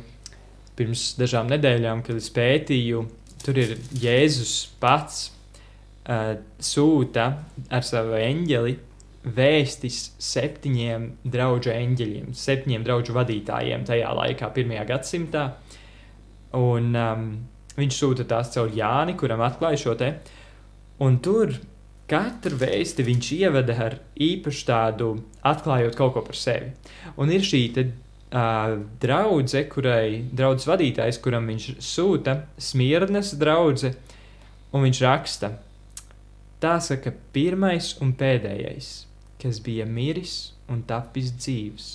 pirms 0.78 1.02
dažām 1.18 1.50
nedēļām, 1.50 2.00
kad 2.06 2.18
es 2.18 2.30
pētīju 2.34 3.02
uh, 3.02 3.23
Tur 3.44 3.60
ir 3.60 3.76
Jēzus 4.00 4.54
pats 4.80 5.28
uh, 5.28 6.34
sūta 6.62 7.26
ar 7.68 7.84
savu 7.84 8.16
eņģeli 8.16 8.76
vēstis 9.24 9.98
septiņiem 10.20 11.06
draugu 11.32 11.72
eņģeļiem, 11.72 12.32
septiņiem 12.36 12.84
draugu 12.84 13.16
vadītājiem 13.16 13.86
tajā 13.88 14.12
laikā, 14.18 14.50
pirmajā 14.56 14.84
gadsimtā. 14.88 15.44
Un, 16.54 16.90
um, 16.92 17.28
viņš 17.78 18.00
sūta 18.00 18.26
tās 18.28 18.52
caur 18.54 18.72
Jāni, 18.74 19.16
kuram 19.18 19.42
atklāja 19.44 19.80
šo 19.80 19.94
te. 19.98 20.12
Un 21.04 21.18
tur 21.24 21.54
katru 22.10 22.58
vēsti 22.60 23.06
viņš 23.06 23.30
ievada 23.38 23.76
ar 23.86 23.96
īpašu 24.20 24.66
tādu, 24.68 25.10
atklājot 25.46 25.96
kaut 25.98 26.14
ko 26.16 26.24
par 26.26 26.38
sevi. 26.38 26.74
Un 27.16 27.32
ir 27.32 27.44
šī 27.44 27.64
uh, 28.34 28.74
draudzene, 29.00 29.64
kurai 29.70 30.24
draudzes 30.34 30.68
vadītājs, 30.68 31.20
kuram 31.22 31.46
viņš 31.50 31.68
sūta 31.84 32.38
smirnas 32.58 33.34
draudzē, 33.40 33.94
un 34.74 34.86
viņš 34.86 35.02
raksta, 35.04 35.52
tā 36.62 36.78
saka, 36.82 37.14
pirmais 37.34 37.94
un 38.02 38.14
pēdējais, 38.18 38.90
kas 39.42 39.60
bija 39.64 39.86
miris 39.86 40.54
un 40.70 40.82
tapis 40.88 41.30
dzīves. 41.36 41.92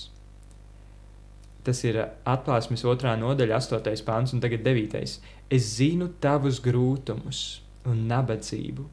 Tas 1.65 1.83
ir 1.83 1.99
atklāsmes 1.99 2.85
otrā 2.87 3.17
nodaļa, 3.19 3.59
8. 3.59 4.05
pāns 4.07 4.31
un 4.33 4.39
tagad 4.41 4.63
9. 4.65 5.19
Es 5.51 5.67
zinu 5.75 6.07
tavus 6.23 6.61
grūtumus 6.63 7.59
un 7.89 8.05
nabadzību, 8.09 8.85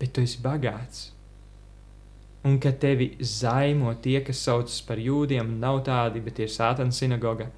bet 0.00 0.14
tu 0.14 0.24
esi 0.24 0.40
bagāts 0.42 1.10
un 2.44 2.58
ka 2.62 2.72
tevi 2.72 3.16
zaimo 3.20 3.94
tie, 4.02 4.20
kas 4.24 4.42
saucas 4.46 4.80
par 4.86 5.00
jūdiem, 5.02 5.56
nav 5.62 5.82
tādi, 5.86 6.22
bet 6.24 6.38
ir 6.38 6.52
sātana 6.52 6.94
sinagoga. 6.94 7.48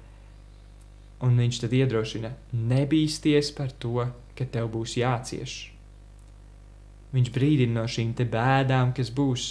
Un 1.21 1.37
viņš 1.37 1.59
tad 1.61 1.75
iedrošina, 1.77 2.31
nebīsties 2.51 3.51
par 3.57 3.73
to, 3.83 4.07
ka 4.37 4.47
tev 4.49 4.71
būs 4.73 4.97
jācieš. 4.97 5.57
Viņš 7.11 7.33
brīdina 7.35 7.81
no 7.81 7.87
šīm 7.91 8.15
bēdām, 8.17 8.93
kas 8.97 9.11
būs. 9.13 9.49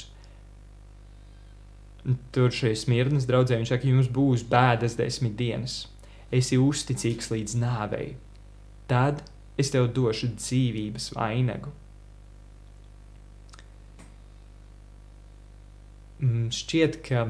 Tur 2.32 2.50
šajā 2.56 2.78
smirnas 2.80 3.28
draudzē 3.28 3.58
viņš 3.60 3.74
saka, 3.74 3.86
jums 3.86 4.08
būs 4.08 4.46
bēdas 4.48 4.96
desmit 4.98 5.36
dienas. 5.36 5.84
Esi 6.32 6.56
uzticīgs 6.58 7.28
līdz 7.30 7.58
nāvei. 7.60 8.14
Tad 8.88 9.22
es 9.60 9.70
tev 9.70 9.90
došu 9.94 10.32
dzīvības 10.38 11.12
vainagu. 11.18 11.74
Šķiet, 16.50 17.00
ka 17.06 17.26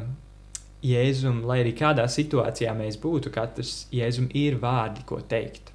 Jēzum, 0.83 1.43
lai 1.45 1.61
arī 1.61 1.75
kādā 1.77 2.07
situācijā 2.09 2.73
mēs 2.77 2.97
būtu, 3.03 3.31
katrs 3.35 3.87
Jēzum 3.93 4.31
ir 4.35 4.57
vārdi, 4.63 5.05
ko 5.07 5.21
teikt. 5.21 5.71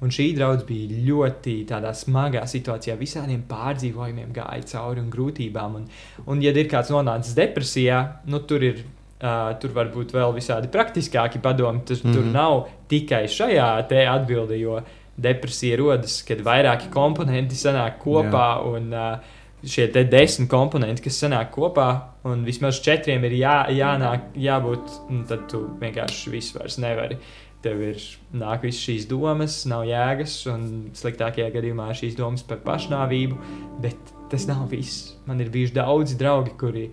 Un 0.00 0.10
šī 0.12 0.34
draudzene 0.36 0.66
bija 0.68 0.98
ļoti 1.06 1.54
smagā 1.96 2.42
situācijā, 2.44 2.96
visādiem 3.00 3.42
pārdzīvojumiem 3.48 4.32
gāja 4.36 4.64
cauri 4.72 5.00
un 5.00 5.10
grūtībām. 5.10 5.76
Un, 5.80 5.86
un 6.26 6.42
ja 6.42 6.52
ir 6.52 6.68
kāds 6.68 6.92
nonācis 6.92 7.36
depresijā, 7.36 8.22
nu, 8.26 8.40
tur 8.40 8.62
ir 8.62 8.84
Uh, 9.16 9.54
tur 9.56 9.72
var 9.72 9.88
būt 9.88 10.10
vēl 10.12 10.34
visādi 10.36 10.68
praktiskāki 10.68 11.40
padomi. 11.40 11.80
Tas, 11.88 12.02
mm 12.04 12.10
Mhm. 12.10 12.16
-hmm. 12.16 12.22
Tur 12.22 12.32
nav 12.32 12.68
tikai 12.88 13.24
šajā 13.24 13.88
te 13.88 14.06
atbildi, 14.06 14.60
jo 14.60 14.82
depresija 15.16 15.76
rodas, 15.76 16.22
kad 16.22 16.38
vairāki 16.44 16.90
komponenti 16.92 17.54
sanāk 17.54 17.96
kopā. 18.04 18.60
Un, 18.66 18.92
uh, 18.92 19.18
šie 19.66 19.86
desmit 19.92 20.48
komponenti, 20.50 21.04
kas 21.06 21.18
sanāk 21.22 21.50
kopā, 21.54 21.88
un 22.28 22.44
vismaz 22.46 22.78
četriem 22.84 23.24
ir 23.28 23.36
jā, 23.40 23.56
jānāk, 23.74 24.30
jābūt, 24.38 24.94
tad 25.30 25.46
tu 25.50 25.64
vienkārši 25.80 26.32
visu 26.32 26.58
vairs 26.58 26.78
nevari. 26.82 27.18
Tev 27.64 27.80
ir 27.82 28.02
nāk 28.36 28.66
visas 28.66 28.84
šīs 28.84 29.06
domas, 29.10 29.58
nav 29.66 29.86
jēgas, 29.88 30.34
un 30.52 30.66
sliktākajā 30.94 31.48
gadījumā 31.56 31.88
šīs 31.98 32.14
domas 32.18 32.44
par 32.46 32.60
pašnāvību, 32.66 33.38
bet 33.82 34.12
tas 34.30 34.46
nav 34.46 34.68
viss. 34.70 35.14
Man 35.26 35.42
ir 35.42 35.50
bijuši 35.54 35.74
daudzi 35.78 36.18
draugi, 36.20 36.54
kuri, 36.60 36.84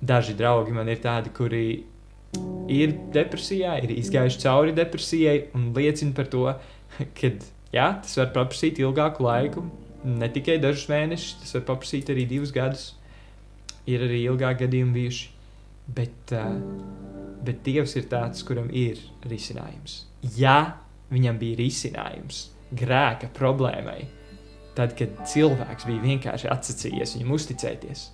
daži 0.00 0.36
draugi 0.38 0.72
man 0.76 0.88
ir 0.88 1.02
tādi, 1.04 1.32
kuri 1.34 1.66
ir 2.72 2.94
depresijā, 3.14 3.76
ir 3.84 3.92
izgājuši 3.98 4.40
cauri 4.46 4.74
depresijai 4.76 5.36
un 5.56 5.72
liecina 5.76 6.16
par 6.16 6.30
to, 6.32 6.46
ka 7.18 7.32
jā, 7.74 7.88
tas 8.00 8.16
var 8.20 8.32
paprasīt 8.36 8.80
ilgāku 8.80 9.26
laiku, 9.26 9.66
ne 10.04 10.28
tikai 10.32 10.58
dažus 10.62 10.88
mēnešus, 10.90 11.38
tas 11.42 11.56
var 11.58 11.66
paprasīt 11.72 12.12
arī 12.12 12.26
divus 12.28 12.52
gadus. 12.54 12.92
Ir 13.90 14.04
arī 14.06 14.22
ilgāki 14.24 14.64
gadījumi 14.64 14.96
bijuši. 14.96 15.30
Bet, 15.94 16.32
uh, 16.32 16.54
bet 17.44 17.60
Dievs 17.66 17.92
ir 18.00 18.06
tāds, 18.08 18.44
kuram 18.46 18.70
ir 18.72 19.00
risinājums. 19.28 20.04
Ja 20.38 20.78
viņam 21.12 21.36
bija 21.40 21.58
risinājums 21.60 22.46
grēka 22.74 23.28
problēmai, 23.36 24.06
tad, 24.74 24.94
kad 24.98 25.20
cilvēks 25.28 25.84
bija 25.88 26.02
vienkārši 26.06 26.48
atsacījies 26.50 27.18
viņam 27.18 27.34
uzticēties, 27.36 28.06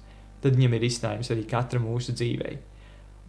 tad 0.42 0.58
viņam 0.58 0.74
ir 0.76 0.84
risinājums 0.84 1.30
arī 1.32 1.46
katram 1.48 1.86
mūsu 1.86 2.16
dzīvei. 2.18 2.58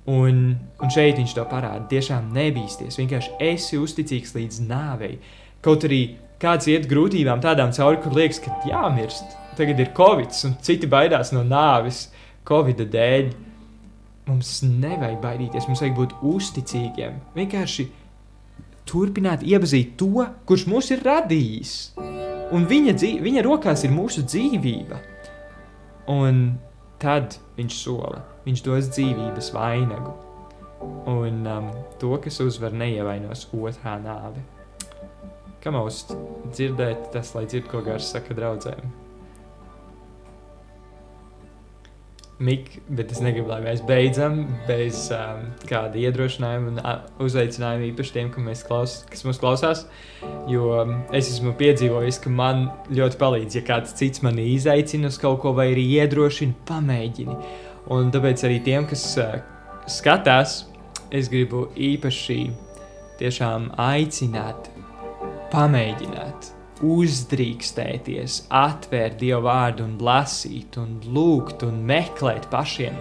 Un, 0.09 0.41
un 0.81 0.89
šeit 0.89 1.19
viņš 1.19 1.35
to 1.37 1.45
parāda. 1.45 1.85
Tiešām 1.91 2.31
nebīsties. 2.33 2.97
Vienkārši 2.97 3.35
esi 3.51 3.77
uzticīgs 3.77 4.33
līdz 4.33 4.63
nāvei. 4.65 5.19
Kaut 5.61 5.85
arī 5.85 6.15
kāds 6.41 6.67
iet 6.71 6.89
grūtībām, 6.89 7.41
tādām 7.43 7.73
cauri, 7.75 8.01
kur 8.01 8.15
liekas, 8.17 8.41
ka 8.43 8.55
jāmirst. 8.67 9.37
Tagad 9.57 9.79
ir 9.83 9.93
covid, 9.97 10.33
un 10.47 10.57
citi 10.63 10.89
baidās 10.89 11.33
no 11.35 11.43
nāves 11.45 12.07
covid 12.47 12.81
dēļ. 12.93 13.31
Mums 14.29 14.61
nevajag 14.63 15.19
baidīties, 15.21 15.67
mums 15.67 15.81
vajag 15.83 15.97
būt 15.97 16.15
uzticīgiem. 16.31 17.17
Vienkārši 17.35 17.87
turpināt 18.89 19.43
iepazīt 19.47 19.95
to, 19.99 20.25
kurš 20.47 20.67
mūs 20.71 20.91
ir 20.95 21.03
radījis. 21.05 21.75
Un 22.51 22.65
viņa, 22.67 22.95
dzīv, 22.99 23.21
viņa 23.23 23.45
rokās 23.47 23.85
ir 23.87 23.93
mūsu 23.95 24.25
dzīvība. 24.27 24.99
Un 26.11 26.41
tad 27.01 27.37
viņš 27.57 27.77
sola, 27.77 28.23
viņš 28.45 28.63
dos 28.65 28.89
dzīvības 28.91 29.51
vainagu. 29.55 30.15
Un 31.11 31.45
um, 31.47 31.69
to, 32.01 32.15
kas 32.23 32.41
uzvar, 32.43 32.73
neievainos 32.73 33.47
otrā 33.53 33.95
nāve. 34.01 34.41
Kā 35.61 35.69
mums 35.73 36.07
dzirdēt, 36.55 37.11
tas, 37.13 37.35
lai 37.37 37.45
dzird, 37.45 37.67
ko 37.69 37.83
gars 37.85 38.09
saka 38.09 38.33
draudzēm. 38.37 38.89
Mik, 42.41 42.71
bet 42.89 43.11
es 43.13 43.19
negribu, 43.21 43.51
lai 43.51 43.59
mēs 43.61 43.83
beidzam 43.85 44.39
bez 44.65 45.03
um, 45.13 45.43
kāda 45.69 45.99
iedrošinājuma 46.01 46.71
un 46.71 46.79
uzaicinājuma 47.21 47.85
īpaši 47.91 48.15
tiem, 48.15 48.31
klaus, 48.65 48.95
kas 49.11 49.21
mūs 49.27 49.37
klausās. 49.37 49.83
Jo 50.49 50.71
um, 50.79 50.95
es 51.13 51.29
esmu 51.29 51.53
piedzīvojis, 51.59 52.17
ka 52.23 52.33
man 52.33 52.65
ļoti 52.89 53.21
palīdz, 53.21 53.59
ja 53.59 53.63
kāds 53.67 53.93
cits 53.99 54.25
mani 54.25 54.47
izaicina 54.55 55.13
uz 55.13 55.21
kaut 55.21 55.43
ko, 55.43 55.53
vai 55.53 55.67
arī 55.75 55.85
iedrošina, 55.99 56.57
pamēģini. 56.65 57.37
Un 57.93 58.09
tāpēc 58.15 58.47
arī 58.49 58.57
tiem, 58.65 58.89
kas 58.89 59.05
uh, 59.21 59.37
skatās, 59.85 60.63
es 61.13 61.29
gribu 61.29 61.67
īpaši 61.77 62.41
tiešām 63.21 63.69
aicināt, 63.77 64.70
pamēģināt, 65.51 66.51
uzdrīkstēties, 66.81 68.45
atvērt 68.49 69.19
Dievu 69.21 69.45
vārdu 69.45 69.85
un 69.85 69.97
lasīt, 70.01 70.77
un 70.81 70.97
lūgt 71.05 71.65
un 71.67 71.83
meklēt 71.87 72.47
pašiem. 72.51 72.97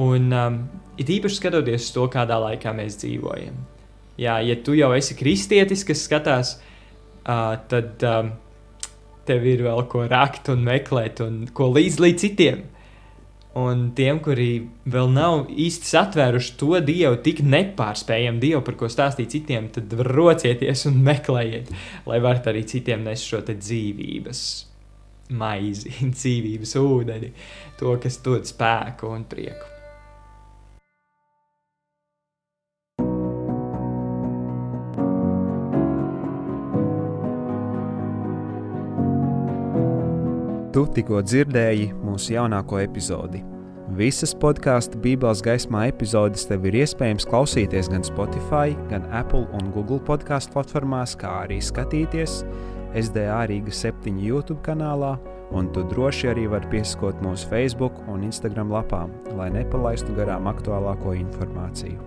Un 0.00 0.32
um, 0.34 0.60
it 0.98 1.10
īpaši 1.12 1.40
skatoties 1.40 1.88
uz 1.88 1.94
to, 1.96 2.06
kādā 2.12 2.38
laikā 2.42 2.72
mēs 2.76 2.98
dzīvojam. 3.02 3.58
Jā, 4.20 4.38
ja 4.46 4.56
tu 4.62 4.76
jau 4.78 4.92
esi 4.94 5.16
kristietis, 5.18 5.82
kas 5.86 6.04
skatās, 6.06 6.54
uh, 7.26 7.56
tad 7.70 8.02
um, 8.08 8.32
tev 9.28 9.46
ir 9.48 9.64
vēl 9.66 9.84
ko 9.90 10.06
rakt 10.10 10.50
un 10.52 10.64
meklēt, 10.66 11.22
un 11.24 11.44
ko 11.54 11.70
līdz, 11.74 12.00
līdz 12.04 12.24
citiem. 12.24 12.62
Un 13.54 13.84
tiem, 13.94 14.18
kuri 14.18 14.64
vēl 14.90 15.12
nav 15.14 15.44
īsti 15.46 15.86
satvēruši 15.86 16.54
to 16.58 16.80
dievu, 16.82 17.20
tik 17.22 17.44
nepārspējamu 17.46 18.42
dievu, 18.42 18.62
par 18.66 18.78
ko 18.80 18.88
stāstīt 18.90 19.30
citiem, 19.36 19.68
tad 19.74 19.94
rocieties 20.08 20.82
un 20.90 20.98
meklējiet, 21.06 21.70
lai 22.10 22.18
varat 22.24 22.50
arī 22.50 22.64
citiem 22.66 23.06
nest 23.06 23.30
šo 23.30 23.44
dzīvības 23.46 24.40
maizi, 25.38 25.94
dzīvības 26.16 26.74
ūdeni, 26.82 27.30
to, 27.78 27.94
kas 28.02 28.18
dod 28.26 28.50
spēku 28.50 29.14
un 29.14 29.22
prieku. 29.30 29.73
Tu 40.74 40.82
tikko 40.90 41.20
dzirdēji 41.22 41.92
mūsu 42.02 42.32
jaunāko 42.34 42.80
epizodi. 42.82 43.44
Visas 43.94 44.32
podkāstu 44.42 44.98
Bībeles 44.98 45.38
gaismā 45.46 45.84
epizodes 45.92 46.48
tev 46.50 46.66
ir 46.66 46.80
iespējams 46.80 47.28
klausīties 47.30 47.86
gan 47.92 48.02
Spotify, 48.02 48.72
gan 48.90 49.06
Apple 49.14 49.44
un 49.54 49.68
Google 49.76 50.00
podkāstu 50.02 50.56
platformās, 50.56 51.14
kā 51.20 51.30
arī 51.44 51.60
skatīties 51.62 52.40
SDA 53.04 53.44
Rīga 53.52 53.70
7 53.70 54.18
YouTube 54.18 54.58
kanālā, 54.66 55.12
un 55.54 55.70
tu 55.70 55.86
droši 55.94 56.32
arī 56.32 56.48
vari 56.50 56.72
piesakot 56.74 57.22
mūsu 57.22 57.46
Facebook 57.54 58.02
un 58.10 58.26
Instagram 58.26 58.74
lapām, 58.74 59.14
lai 59.38 59.52
nepalaistu 59.54 60.18
garām 60.18 60.50
aktuālāko 60.50 61.14
informāciju. 61.22 62.02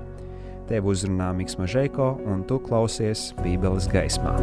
Tev 0.68 0.92
uzrunā 0.92 1.32
Mikls 1.40 1.56
Mažēko, 1.56 2.18
un 2.28 2.44
tu 2.44 2.60
klausies 2.68 3.30
Bībeles 3.40 3.88
gaismā. 3.96 4.36